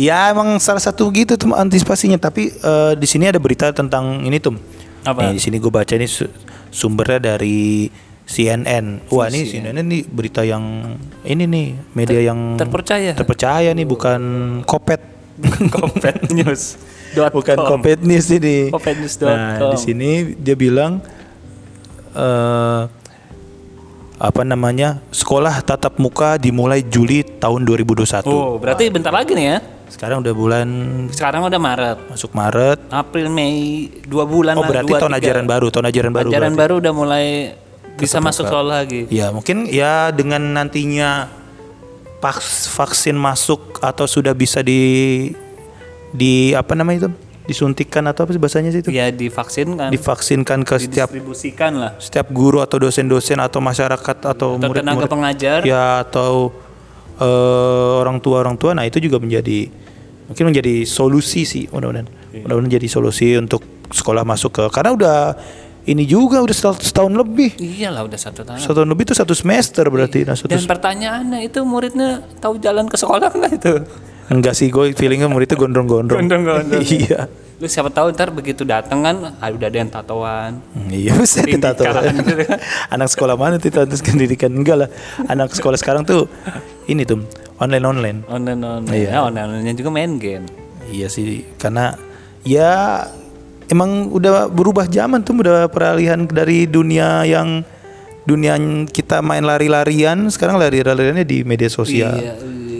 Ya 0.00 0.32
emang 0.32 0.56
salah 0.56 0.80
satu 0.80 1.12
gitu 1.12 1.36
tuh 1.36 1.52
antisipasinya. 1.52 2.16
Tapi 2.16 2.48
eh, 2.48 2.92
di 2.96 3.04
sini 3.04 3.28
ada 3.28 3.36
berita 3.36 3.68
tentang 3.68 4.24
ini 4.24 4.40
tuh. 4.40 4.56
Apa? 5.04 5.28
Nih, 5.28 5.36
di 5.36 5.42
sini 5.44 5.60
gue 5.60 5.68
baca 5.68 5.92
ini 5.92 6.08
su- 6.08 6.32
sumbernya 6.72 7.36
dari 7.36 7.92
CNN. 8.32 9.04
Wah 9.12 9.28
ini 9.28 9.44
CNN 9.44 9.76
ini 9.84 10.00
berita 10.08 10.40
yang 10.40 10.96
ini 11.28 11.44
nih 11.44 11.66
media 11.92 12.20
yang 12.32 12.56
terpercaya. 12.56 13.12
terpercaya 13.12 13.68
nih 13.76 13.84
bukan 13.84 14.20
kopet. 14.64 15.12
Kopet 15.74 16.32
News. 16.32 16.80
bukan 17.36 17.56
com. 17.60 17.68
kopet 17.76 18.00
news 18.00 18.28
ini. 18.32 18.72
Kopetnews.com. 18.72 19.28
Nah 19.28 19.76
di 19.76 19.78
sini 19.80 20.10
dia 20.36 20.56
bilang 20.56 21.04
eh 22.16 22.82
apa 24.22 24.42
namanya 24.46 25.02
sekolah 25.10 25.66
tatap 25.66 25.98
muka 25.98 26.38
dimulai 26.38 26.86
Juli 26.86 27.26
tahun 27.26 27.66
2021. 27.66 28.22
Oh, 28.30 28.54
berarti 28.54 28.86
bentar 28.86 29.10
lagi 29.10 29.34
nih 29.34 29.46
ya. 29.50 29.58
Sekarang 29.90 30.22
udah 30.22 30.32
bulan 30.32 30.68
Sekarang 31.10 31.42
udah 31.44 31.58
Maret. 31.60 31.98
masuk 32.06 32.30
Maret. 32.32 32.78
April, 32.88 33.28
Mei, 33.28 33.90
dua 34.06 34.24
bulan 34.24 34.56
Oh 34.56 34.62
lah, 34.62 34.70
berarti 34.70 34.92
dua, 34.94 35.00
tahun 35.02 35.12
tiga. 35.18 35.26
ajaran 35.26 35.44
baru, 35.44 35.66
tahun 35.74 35.86
ajaran 35.90 36.12
baru. 36.14 36.28
Ajaran 36.30 36.52
berarti. 36.54 36.62
baru 36.62 36.74
udah 36.80 36.92
mulai 36.94 37.26
bisa 37.94 38.18
masuk 38.18 38.44
sekolah 38.44 38.80
lagi. 38.80 39.06
Ya 39.08 39.28
mungkin 39.28 39.64
ya 39.64 40.08
dengan 40.08 40.40
nantinya 40.52 41.28
vaks- 42.18 42.68
vaksin 42.68 43.14
masuk 43.14 43.78
atau 43.78 44.04
sudah 44.04 44.32
bisa 44.32 44.60
di 44.60 45.30
di 46.10 46.52
apa 46.52 46.72
namanya 46.72 47.06
itu 47.06 47.10
disuntikan 47.42 48.06
atau 48.06 48.22
apa 48.22 48.30
sih 48.30 48.38
bahasanya 48.38 48.70
sih 48.70 48.80
itu 48.80 48.90
Ya 48.90 49.10
divaksin 49.10 49.74
kan, 49.74 49.90
divaksinkan 49.90 50.62
ke 50.62 50.78
setiap 50.78 51.10
didistribusikan 51.10 51.72
lah. 51.74 51.92
setiap 51.98 52.30
guru 52.30 52.60
atau 52.60 52.78
dosen-dosen 52.78 53.34
atau 53.36 53.58
masyarakat 53.58 53.98
atau, 54.22 54.30
Atau 54.30 54.46
tenaga 54.54 54.68
murid-murid 54.70 55.10
pengajar. 55.10 55.58
ya 55.62 56.00
atau 56.00 56.54
eh, 57.16 57.26
orang 57.98 58.18
tua 58.18 58.38
orang 58.38 58.54
tua 58.54 58.72
nah 58.72 58.82
itu 58.82 58.98
juga 58.98 59.18
menjadi 59.18 59.66
mungkin 60.24 60.44
menjadi 60.48 60.86
solusi 60.86 61.42
sih 61.42 61.66
mudah-mudahan 61.66 62.06
Iya. 62.30 62.46
mudah-mudahan 62.46 62.72
jadi 62.72 62.86
solusi 62.88 63.34
untuk 63.34 63.60
sekolah 63.90 64.22
masuk 64.22 64.50
ke 64.52 64.64
karena 64.70 64.90
udah 64.94 65.18
ini 65.84 66.04
juga 66.04 66.38
udah 66.38 66.52
setahun, 66.52 66.78
setahun 66.84 67.10
lebih 67.12 67.54
Iyalah 67.56 68.04
udah 68.04 68.14
satu 68.16 68.42
tahun. 68.42 68.58
satu 68.58 68.74
tahun 68.78 68.88
lebih 68.88 69.04
itu 69.04 69.14
satu 69.14 69.32
semester 69.32 69.84
berarti 69.86 70.22
nah 70.22 70.34
satu 70.34 70.48
Dan 70.48 70.62
pertanyaannya 70.62 71.42
itu 71.42 71.58
muridnya 71.62 72.22
tahu 72.38 72.56
jalan 72.56 72.86
ke 72.86 72.94
sekolah 72.94 73.28
nggak 73.28 73.52
itu? 73.52 73.74
enggak 74.28 74.54
sih 74.54 74.68
gue 74.68 74.94
feelingnya 74.94 75.26
murid 75.26 75.44
itu 75.44 75.56
gondrong-gondrong 75.56 76.18
Gondrong-gondrong. 76.18 76.80
iya 76.80 77.26
Lu 77.58 77.66
siapa 77.66 77.90
tahu 77.90 78.10
ntar 78.10 78.30
begitu 78.30 78.62
dateng 78.62 79.00
kan 79.00 79.16
ah, 79.38 79.46
udah 79.46 79.68
ada 79.68 79.78
yang 79.78 79.86
tatoan. 79.86 80.58
Hmm, 80.74 80.90
Iya 80.90 81.14
bisa 81.14 81.46
Pendidikan, 81.46 81.78
ditato. 81.78 81.82
gitu. 82.18 82.42
Anak 82.90 83.06
sekolah 83.06 83.38
mana 83.38 83.54
tuh 83.56 83.70
tato 83.70 83.94
pendidikan 84.02 84.50
enggak 84.50 84.76
lah. 84.76 84.88
Anak 85.24 85.54
sekolah 85.54 85.78
sekarang 85.78 86.02
tuh 86.02 86.26
ini 86.86 87.06
tuh 87.06 87.22
online 87.58 87.86
online. 87.86 88.18
Online 88.26 88.58
online. 88.58 88.90
Iya. 88.90 89.08
Ya, 89.08 89.18
online 89.22 89.78
juga 89.78 89.90
main 89.90 90.18
game. 90.18 90.42
Iya 90.90 91.06
sih 91.06 91.46
karena 91.54 91.94
ya 92.42 93.06
emang 93.72 94.12
udah 94.12 94.52
berubah 94.52 94.84
zaman 94.84 95.24
tuh 95.24 95.40
udah 95.40 95.72
peralihan 95.72 96.28
dari 96.28 96.68
dunia 96.68 97.24
yang 97.24 97.64
dunia 98.22 98.54
kita 98.86 99.24
main 99.24 99.42
lari-larian 99.42 100.28
sekarang 100.28 100.60
lari-lariannya 100.60 101.24
di 101.24 101.42
media 101.42 101.72
sosial 101.72 102.14
Iya, 102.20 102.34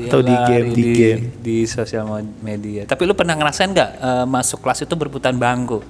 atau 0.07 0.21
di 0.21 0.35
game 0.45 0.69
di, 0.77 0.83
game. 0.93 1.21
di 1.41 1.57
sosial 1.65 2.05
media. 2.45 2.85
Tapi 2.85 3.03
lu 3.09 3.17
pernah 3.17 3.33
ngerasain 3.33 3.73
nggak 3.73 3.91
eh, 3.97 4.27
masuk 4.29 4.61
kelas 4.61 4.85
itu 4.85 4.93
berebutan 4.93 5.35
bangku? 5.41 5.81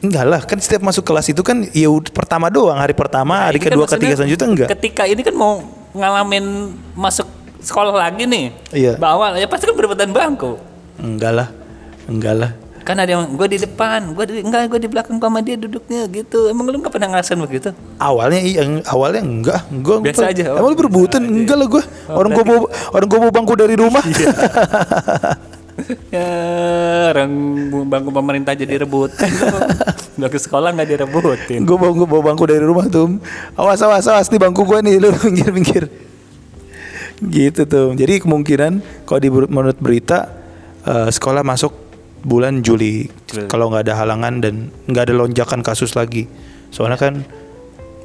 Enggak 0.00 0.24
lah 0.24 0.40
kan 0.40 0.56
setiap 0.56 0.80
masuk 0.80 1.04
kelas 1.04 1.28
itu 1.28 1.44
kan 1.44 1.60
ya 1.76 1.92
pertama 2.08 2.48
doang 2.48 2.80
hari 2.80 2.96
pertama 2.96 3.36
Nah, 3.36 3.52
hari 3.52 3.60
kan 3.60 3.68
kedua 3.68 3.84
maksudnya 3.84 4.00
ketiga 4.00 4.16
selanjutnya 4.16 4.48
enggak. 4.48 4.68
Ketika 4.72 5.02
ini 5.04 5.20
kan 5.20 5.34
mau 5.36 5.60
ngalamin 5.92 6.72
masuk 6.96 7.28
sekolah 7.60 7.92
lagi 7.92 8.24
nih. 8.24 8.56
Iya. 8.72 8.92
Bawah 8.96 9.36
ya 9.36 9.44
pasti 9.44 9.68
kan 9.68 9.76
berebutan 9.76 10.08
bangku. 10.08 10.56
Enggak 10.96 11.32
lah. 11.36 11.48
Enggak 12.08 12.34
lah. 12.34 12.50
Kan 12.90 12.98
ada 12.98 13.06
yang 13.06 13.38
gue 13.38 13.46
di 13.46 13.58
depan, 13.62 14.18
gue 14.18 14.24
di 14.26 14.42
enggak 14.42 14.66
gue 14.66 14.82
di 14.82 14.90
belakang 14.90 15.22
sama 15.22 15.38
dia 15.46 15.54
duduknya 15.54 16.10
gitu. 16.10 16.50
Emang 16.50 16.66
lu 16.66 16.82
nggak 16.82 16.90
pernah 16.90 17.06
ngerasain 17.14 17.38
begitu? 17.38 17.70
Awalnya 18.02 18.42
iya, 18.42 18.66
awalnya 18.90 19.22
enggak, 19.22 19.62
gua 19.78 20.02
Biasa 20.02 20.34
aja, 20.34 20.50
oh. 20.50 20.58
Emang 20.58 20.74
lu 20.74 20.76
berebutan? 20.82 21.22
Enggak 21.22 21.54
lah 21.54 21.68
gua. 21.70 21.82
orang 22.10 22.30
gua 22.34 22.42
bawa 22.42 22.66
orang 22.90 23.06
gua 23.06 23.18
bawa 23.22 23.32
bangku 23.38 23.54
dari 23.54 23.74
rumah. 23.78 24.02
Iya. 24.02 24.26
ya 26.18 26.30
orang 27.14 27.30
bangku 27.86 28.10
pemerintah 28.10 28.58
jadi 28.58 28.82
rebutan. 28.82 29.30
Udah 30.18 30.26
ke 30.26 30.38
sekolah 30.42 30.74
nggak 30.74 30.88
direbutin. 30.90 31.62
gua 31.62 31.78
bawa 31.78 32.10
bawa 32.10 32.22
bangku 32.34 32.42
dari 32.50 32.64
rumah 32.66 32.90
tuh. 32.90 33.22
Awas 33.54 33.78
awas 33.86 34.10
awas 34.10 34.26
nih 34.34 34.42
bangku 34.42 34.66
gua 34.66 34.82
nih 34.82 34.98
lu 34.98 35.14
minggir-minggir. 35.30 35.86
Gitu 37.22 37.62
tuh. 37.70 37.94
Jadi 37.94 38.18
kemungkinan 38.18 39.06
kalau 39.06 39.20
di 39.22 39.30
menurut 39.30 39.78
berita 39.78 40.26
eh, 40.82 41.06
sekolah 41.06 41.46
masuk 41.46 41.89
bulan 42.22 42.60
Juli, 42.60 43.08
Juli. 43.28 43.48
kalau 43.48 43.72
nggak 43.72 43.88
ada 43.88 43.94
halangan 43.96 44.34
dan 44.44 44.54
nggak 44.88 45.10
ada 45.10 45.14
lonjakan 45.16 45.60
kasus 45.64 45.96
lagi. 45.96 46.28
Soalnya 46.70 46.98
kan 47.00 47.14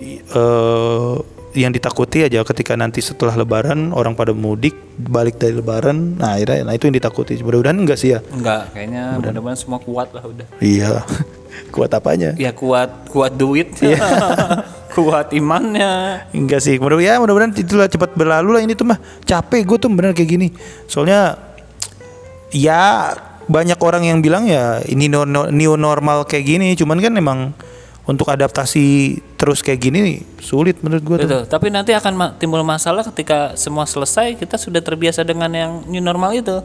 eh, 0.03 1.15
yang 1.55 1.71
ditakuti 1.71 2.27
aja 2.27 2.43
ketika 2.43 2.75
nanti 2.75 2.99
setelah 2.99 3.39
Lebaran 3.39 3.95
orang 3.95 4.13
pada 4.13 4.35
mudik 4.35 4.75
balik 4.99 5.39
dari 5.39 5.55
Lebaran, 5.55 6.19
nah 6.19 6.35
akhirnya 6.35 6.67
nah 6.67 6.73
itu 6.75 6.91
yang 6.91 6.95
ditakuti. 6.99 7.39
Mudah-mudahan 7.39 7.79
enggak 7.79 7.97
sih 7.99 8.11
ya. 8.11 8.19
Enggak, 8.31 8.75
kayaknya 8.75 9.15
mudah-mudahan 9.19 9.59
semua 9.59 9.79
kuat 9.79 10.11
lah 10.11 10.23
udah. 10.27 10.47
Iya, 10.59 11.03
kuat 11.75 11.91
apanya? 11.95 12.35
Ya 12.35 12.51
kuat 12.51 13.07
kuat 13.07 13.39
duit. 13.39 13.71
Iya. 13.79 14.03
kuat 14.95 15.35
imannya. 15.35 16.23
Enggak 16.31 16.63
sih, 16.63 16.75
mudah 16.79 16.99
ya 16.99 17.19
mudah-mudahan 17.19 17.55
itulah 17.55 17.87
cepat 17.87 18.15
berlalu 18.15 18.59
lah 18.59 18.61
ini 18.63 18.75
tuh 18.75 18.87
mah 18.87 18.99
capek 19.23 19.63
gue 19.63 19.77
tuh 19.79 19.89
bener 19.91 20.11
kayak 20.11 20.29
gini. 20.31 20.47
Soalnya 20.87 21.39
ya 22.51 23.11
banyak 23.45 23.79
orang 23.81 24.03
yang 24.05 24.19
bilang 24.21 24.49
ya 24.49 24.81
ini 24.85 25.09
no- 25.09 25.27
no- 25.27 25.49
new 25.53 25.77
normal 25.77 26.25
kayak 26.25 26.45
gini, 26.45 26.73
cuman 26.73 26.97
kan 27.01 27.13
emang 27.17 27.39
untuk 28.05 28.29
adaptasi 28.29 29.17
terus 29.33 29.65
kayak 29.65 29.81
gini 29.81 30.21
sulit 30.37 30.77
menurut 30.85 31.03
gue 31.03 31.17
tuh. 31.25 31.29
Betul. 31.29 31.43
Tapi 31.49 31.67
nanti 31.73 31.91
akan 31.93 32.13
ma- 32.13 32.33
timbul 32.37 32.61
masalah 32.61 33.01
ketika 33.01 33.57
semua 33.57 33.89
selesai 33.89 34.37
kita 34.37 34.61
sudah 34.61 34.81
terbiasa 34.81 35.25
dengan 35.25 35.49
yang 35.49 35.71
new 35.89 36.01
normal 36.01 36.37
itu. 36.37 36.61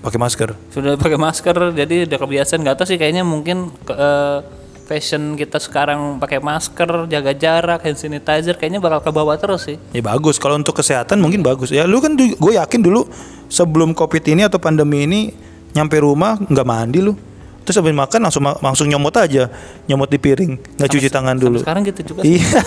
Pakai 0.00 0.16
masker. 0.16 0.56
Sudah 0.72 0.96
pakai 0.96 1.20
masker 1.20 1.76
jadi 1.76 2.08
udah 2.08 2.18
kebiasaan 2.18 2.64
nggak 2.64 2.76
tahu 2.80 2.86
sih 2.88 2.96
kayaknya 2.96 3.20
mungkin 3.26 3.68
ke, 3.84 3.92
eh, 3.92 4.38
fashion 4.88 5.36
kita 5.36 5.60
sekarang 5.60 6.16
pakai 6.16 6.40
masker, 6.40 7.04
jaga 7.12 7.32
jarak, 7.36 7.84
hand 7.84 8.00
sanitizer 8.00 8.56
kayaknya 8.56 8.80
bakal 8.80 9.04
ke 9.04 9.10
bawah 9.12 9.36
terus 9.36 9.68
sih. 9.68 9.76
Ya 9.92 10.00
bagus 10.00 10.40
kalau 10.40 10.56
untuk 10.56 10.80
kesehatan 10.80 11.20
mungkin 11.20 11.44
bagus. 11.44 11.68
Ya 11.68 11.84
lu 11.84 12.00
kan 12.00 12.16
gue 12.16 12.52
yakin 12.56 12.80
dulu 12.80 13.04
sebelum 13.52 13.92
covid 13.92 14.24
ini 14.24 14.48
atau 14.48 14.56
pandemi 14.56 15.04
ini 15.04 15.20
nyampe 15.78 15.96
rumah 16.02 16.34
nggak 16.42 16.66
mandi 16.66 16.98
lu. 16.98 17.14
Terus 17.62 17.84
habis 17.84 17.92
makan 17.92 18.20
langsung 18.26 18.42
langsung 18.42 18.86
nyomot 18.88 19.12
aja, 19.14 19.46
nyomot 19.86 20.08
di 20.08 20.18
piring, 20.18 20.80
nggak 20.80 20.90
cuci 20.90 21.08
tangan 21.12 21.36
dulu. 21.36 21.60
Sekarang 21.62 21.84
gitu 21.86 22.00
juga. 22.14 22.24
Iya. 22.24 22.58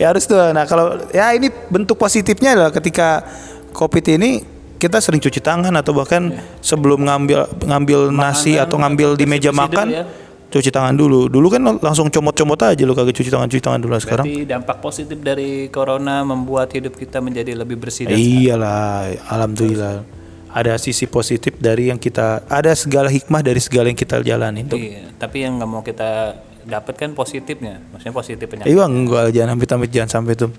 ya 0.00 0.10
harus 0.10 0.26
tuh. 0.26 0.42
Nah 0.52 0.66
kalau 0.66 0.98
ya 1.14 1.30
ini 1.32 1.48
bentuk 1.70 1.94
positifnya 1.94 2.58
adalah 2.58 2.74
ketika 2.74 3.22
covid 3.70 4.04
ini 4.18 4.42
kita 4.74 4.98
sering 5.00 5.22
cuci 5.22 5.40
tangan 5.40 5.72
atau 5.78 5.94
bahkan 5.96 6.34
sebelum 6.60 7.06
ngambil 7.06 7.46
ngambil 7.62 8.00
nasi 8.12 8.60
atau 8.60 8.76
ngambil 8.76 9.16
di 9.16 9.24
meja 9.24 9.54
makan 9.54 9.86
ya. 9.88 10.04
cuci 10.50 10.74
tangan 10.74 10.98
dulu. 10.98 11.30
Dulu 11.30 11.46
kan 11.48 11.62
langsung 11.78 12.10
comot-comot 12.10 12.58
aja 12.58 12.82
lu 12.82 12.92
kagak 12.92 13.14
cuci 13.14 13.30
tangan 13.30 13.48
cuci 13.48 13.62
tangan 13.62 13.80
dulu 13.80 13.94
Nah, 13.94 14.02
sekarang. 14.02 14.26
Berarti 14.26 14.50
dampak 14.50 14.76
positif 14.82 15.18
dari 15.22 15.70
corona 15.70 16.26
membuat 16.26 16.74
hidup 16.74 16.98
kita 16.98 17.22
menjadi 17.22 17.54
lebih 17.54 17.78
bersih 17.78 18.10
dan 18.10 18.18
Iyalah, 18.18 19.14
alhamdulillah. 19.30 20.23
Ada 20.54 20.78
sisi 20.78 21.04
positif 21.04 21.58
dari 21.58 21.90
yang 21.90 21.98
kita 21.98 22.46
ada 22.46 22.70
segala 22.72 23.10
hikmah 23.10 23.42
dari 23.42 23.58
segala 23.58 23.90
yang 23.90 23.98
kita 23.98 24.22
jalanin 24.22 24.64
tuh. 24.64 24.78
Iya, 24.78 25.10
tapi 25.16 25.42
yang 25.42 25.58
nggak 25.58 25.66
mau 25.66 25.82
kita 25.82 26.38
dapat 26.62 26.94
kan 26.94 27.10
positifnya, 27.10 27.82
maksudnya 27.90 28.14
positif 28.14 28.46
penyakit. 28.46 28.70
Iya 28.70 28.86
enggak 28.86 29.28
jangan 29.30 29.50
amit-amit 29.52 29.90
jangan 29.90 30.10
sampai 30.12 30.32
tuh. 30.32 30.54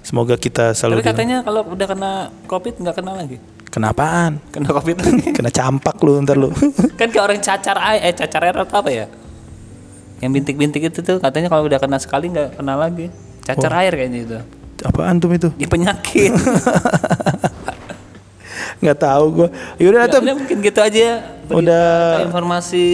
Semoga 0.00 0.38
kita 0.38 0.70
Tapi 0.70 0.78
selalu 0.78 0.96
di- 0.96 1.08
katanya 1.10 1.36
kalau 1.42 1.66
udah 1.66 1.84
kena 1.84 2.12
covid 2.46 2.78
nggak 2.78 2.94
kena 2.94 3.12
lagi, 3.12 3.36
Kenapaan? 3.68 4.38
kena 4.48 4.70
covid 4.70 4.96
lagi. 5.04 5.28
Kena 5.30 5.50
campak 5.50 5.98
lu 5.98 6.22
ntar 6.22 6.38
lu. 6.38 6.48
kan 6.98 7.10
kayak 7.10 7.20
orang 7.20 7.40
cacar 7.42 7.76
air, 7.76 8.00
eh 8.00 8.14
cacar 8.14 8.40
air 8.40 8.54
atau 8.56 8.78
apa 8.78 8.88
ya? 8.88 9.06
Yang 10.20 10.30
bintik-bintik 10.32 10.82
itu 10.86 11.00
tuh 11.00 11.18
katanya 11.18 11.50
kalau 11.50 11.66
udah 11.66 11.76
kena 11.76 11.98
sekali 11.98 12.30
nggak 12.30 12.56
kena 12.56 12.78
lagi. 12.78 13.10
Cacar 13.42 13.72
air 13.76 13.92
kayaknya 13.92 14.18
itu. 14.22 14.38
Apaan 14.80 15.18
tuh 15.18 15.28
itu? 15.28 15.48
Ya 15.58 15.66
penyakit. 15.66 16.32
Nggak 18.80 18.98
tahu 18.98 19.24
gua. 19.32 19.48
Yaudah 19.76 20.08
ya, 20.08 20.12
tuh. 20.12 20.20
udah 20.24 20.34
mungkin 20.36 20.56
gitu 20.64 20.80
aja. 20.80 21.06
berita 21.44 21.56
Udah. 21.56 22.24
informasi 22.24 22.86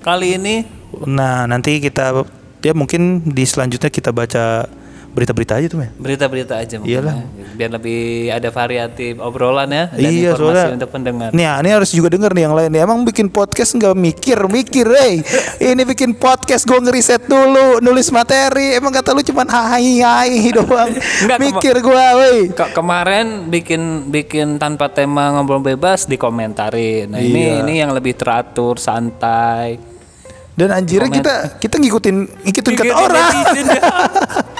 kali 0.00 0.40
ini. 0.40 0.64
Nah, 1.04 1.44
nanti 1.44 1.80
kita 1.80 2.24
ya 2.64 2.72
mungkin 2.72 3.20
di 3.24 3.44
selanjutnya 3.44 3.92
kita 3.92 4.10
baca 4.10 4.64
berita-berita 5.14 5.54
aja 5.54 5.66
tuh, 5.66 5.78
ya. 5.78 5.90
Berita-berita 5.94 6.54
aja 6.58 6.74
mungkin 6.76 6.90
Iyalah. 6.90 7.14
ya. 7.14 7.26
Biar 7.54 7.70
lebih 7.70 8.00
ada 8.28 8.48
variatif 8.50 9.12
obrolan 9.16 9.70
ya 9.70 9.84
dan 9.88 10.10
Iya, 10.10 10.34
informasi 10.34 10.42
soalnya- 10.58 10.74
untuk 10.74 10.90
pendengar. 10.90 11.28
Nih, 11.30 11.46
ah, 11.46 11.62
ini 11.62 11.70
harus 11.70 11.90
juga 11.90 12.10
denger 12.10 12.30
nih 12.30 12.42
yang 12.42 12.52
lain 12.52 12.68
nih. 12.68 12.80
Emang 12.82 12.98
bikin 13.02 13.30
podcast 13.30 13.70
nggak 13.72 13.94
mikir, 13.94 14.38
mikir, 14.44 14.86
hey. 14.90 15.22
Ini 15.56 15.82
bikin 15.84 16.12
podcast 16.12 16.62
gue 16.62 16.74
ngeriset 16.76 17.24
dulu, 17.24 17.78
nulis 17.78 18.10
materi. 18.10 18.74
Emang 18.74 18.90
kata 18.90 19.14
lu 19.14 19.22
cuman 19.22 19.46
hai 19.46 19.98
hai 19.98 20.50
doang. 20.50 20.90
Enggak, 20.90 21.38
kema- 21.38 21.46
mikir 21.46 21.74
gua, 21.78 22.04
woi. 22.16 22.38
Ke- 22.50 22.72
kemarin 22.74 23.26
bikin 23.46 23.82
bikin 24.10 24.58
tanpa 24.58 24.90
tema 24.90 25.30
ngobrol 25.32 25.62
bebas 25.62 26.04
dikomentarin. 26.04 27.06
Nah, 27.08 27.18
ini 27.18 27.40
Iya. 27.48 27.62
ini 27.62 27.74
yang 27.78 27.94
lebih 27.94 28.12
teratur, 28.12 28.76
santai. 28.76 29.78
Dan 30.54 30.70
anjirnya 30.70 31.10
Komen. 31.10 31.18
kita 31.18 31.34
kita 31.58 31.76
ngikutin 31.78 32.16
ngikutin 32.46 32.72
kata 32.72 32.86
Bikin 32.86 32.94
orang. 32.96 33.32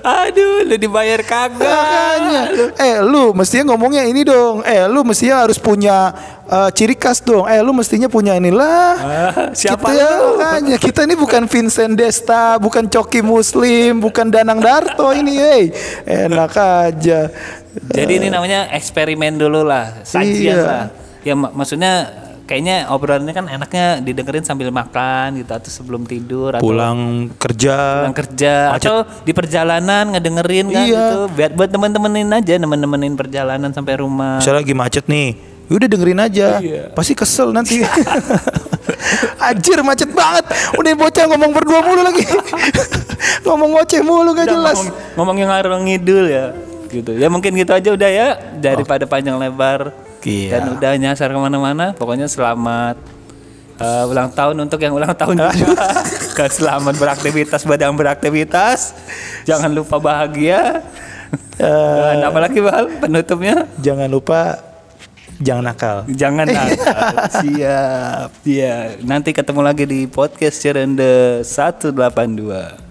Aduh, 0.00 0.66
lu 0.66 0.74
dibayar 0.74 1.22
kagak. 1.22 2.18
Eh 2.76 2.98
lu 3.00 3.30
mestinya 3.30 3.70
ngomongnya 3.70 4.02
ini 4.02 4.22
dong. 4.22 4.62
Eh 4.62 4.86
lu 4.86 5.02
mestinya 5.02 5.46
harus 5.46 5.56
punya 5.56 6.10
eh, 6.46 6.70
ciri 6.74 6.94
khas 6.94 7.22
dong. 7.22 7.46
Eh 7.46 7.62
lu 7.62 7.70
mestinya 7.70 8.06
punya 8.06 8.34
inilah. 8.34 8.90
Ah, 8.96 9.32
siapa 9.52 9.90
kita, 9.90 10.02
lu? 10.02 10.26
makanya 10.36 10.76
kita 10.76 11.00
ini 11.06 11.14
bukan 11.14 11.46
Vincent 11.46 11.94
Desta, 11.94 12.58
bukan 12.58 12.86
Coki 12.86 13.22
Muslim, 13.22 13.98
bukan 13.98 14.26
Danang 14.28 14.58
Darto 14.58 15.10
ini, 15.10 15.38
hey. 15.38 15.62
Enak 16.02 16.52
aja. 16.54 17.30
Jadi 17.70 18.12
ini 18.18 18.28
namanya 18.28 18.66
eksperimen 18.70 19.38
dulu 19.38 19.62
lah, 19.62 20.02
sajian 20.02 20.54
Iya. 20.54 20.66
lah. 20.66 20.84
Ya 21.22 21.34
mak- 21.36 21.54
maksudnya 21.54 21.92
kayaknya 22.50 22.90
obrolannya 22.90 23.30
kan 23.30 23.46
enaknya 23.46 24.02
didengerin 24.02 24.42
sambil 24.42 24.74
makan 24.74 25.38
gitu 25.38 25.54
atau 25.54 25.70
sebelum 25.70 26.02
tidur 26.02 26.50
atau 26.50 26.66
Pulang 26.66 27.30
kerja. 27.38 28.02
pulang 28.02 28.16
kerja 28.18 28.54
atau 28.74 29.06
di 29.22 29.30
perjalanan 29.30 30.10
ngedengerin 30.10 30.66
kan 30.66 30.82
Iya. 30.82 30.90
gitu. 30.90 31.18
Buat 31.30 31.52
buat 31.54 31.70
temen-temenin 31.70 32.26
aja, 32.28 32.58
temen-temenin 32.58 33.14
perjalanan 33.14 33.70
sampai 33.70 34.02
rumah. 34.02 34.42
Misalnya 34.42 34.66
lagi 34.66 34.74
macet 34.74 35.06
nih. 35.06 35.38
ya 35.64 35.72
Udah 35.72 35.86
dengerin 35.86 36.18
aja. 36.18 36.46
Iya. 36.58 36.82
Pasti 36.90 37.14
kesel 37.14 37.54
nanti. 37.54 37.78
Anjir 39.46 39.78
macet 39.80 40.10
banget. 40.10 40.44
Udah 40.74 40.90
bocah 40.92 41.24
ngomong 41.30 41.50
berdua 41.54 41.80
mulu 41.80 42.02
lagi. 42.02 42.26
ngomong 43.46 43.70
ngoceh 43.72 44.02
mulu 44.02 44.30
gak 44.32 44.42
Udah 44.42 44.50
jelas. 44.50 44.76
ngomong, 44.76 44.94
ngomong 45.14 45.36
yang 45.38 45.50
ngarang 45.50 45.82
ngidul 45.86 46.26
ya 46.26 46.46
gitu 46.90 47.14
ya 47.14 47.30
mungkin 47.30 47.54
gitu 47.54 47.70
aja 47.70 47.94
udah 47.94 48.10
ya 48.10 48.28
daripada 48.58 49.06
panjang 49.06 49.38
lebar 49.38 49.94
Iya. 50.24 50.60
dan 50.60 50.62
udah 50.76 50.92
nyasar 51.00 51.32
ke 51.32 51.38
mana-mana 51.40 51.96
pokoknya 51.96 52.28
selamat 52.28 52.96
eh, 53.80 54.04
ulang 54.04 54.28
tahun 54.30 54.56
untuk 54.68 54.78
yang 54.84 54.92
ulang 54.94 55.16
tahun 55.16 55.40
juga. 55.56 55.88
Selamat 56.56 56.96
beraktivitas 56.96 57.68
badang 57.68 57.92
beraktivitas. 57.92 58.96
Jangan 59.44 59.68
lupa 59.68 60.00
bahagia. 60.00 60.80
Dan 61.60 62.24
apalagi 62.24 62.64
bal 62.64 62.88
penutupnya? 62.96 63.68
Jangan 63.76 64.08
lupa 64.08 64.56
jangan 65.40 65.64
nakal. 65.68 65.96
jangan 66.08 66.48
nakal. 66.56 67.12
Siap. 67.44 68.28
Ya 68.48 68.96
nanti 69.04 69.36
ketemu 69.36 69.60
lagi 69.60 69.84
di 69.84 70.08
podcast 70.08 70.64
Cerende 70.64 71.44
182 71.44 72.89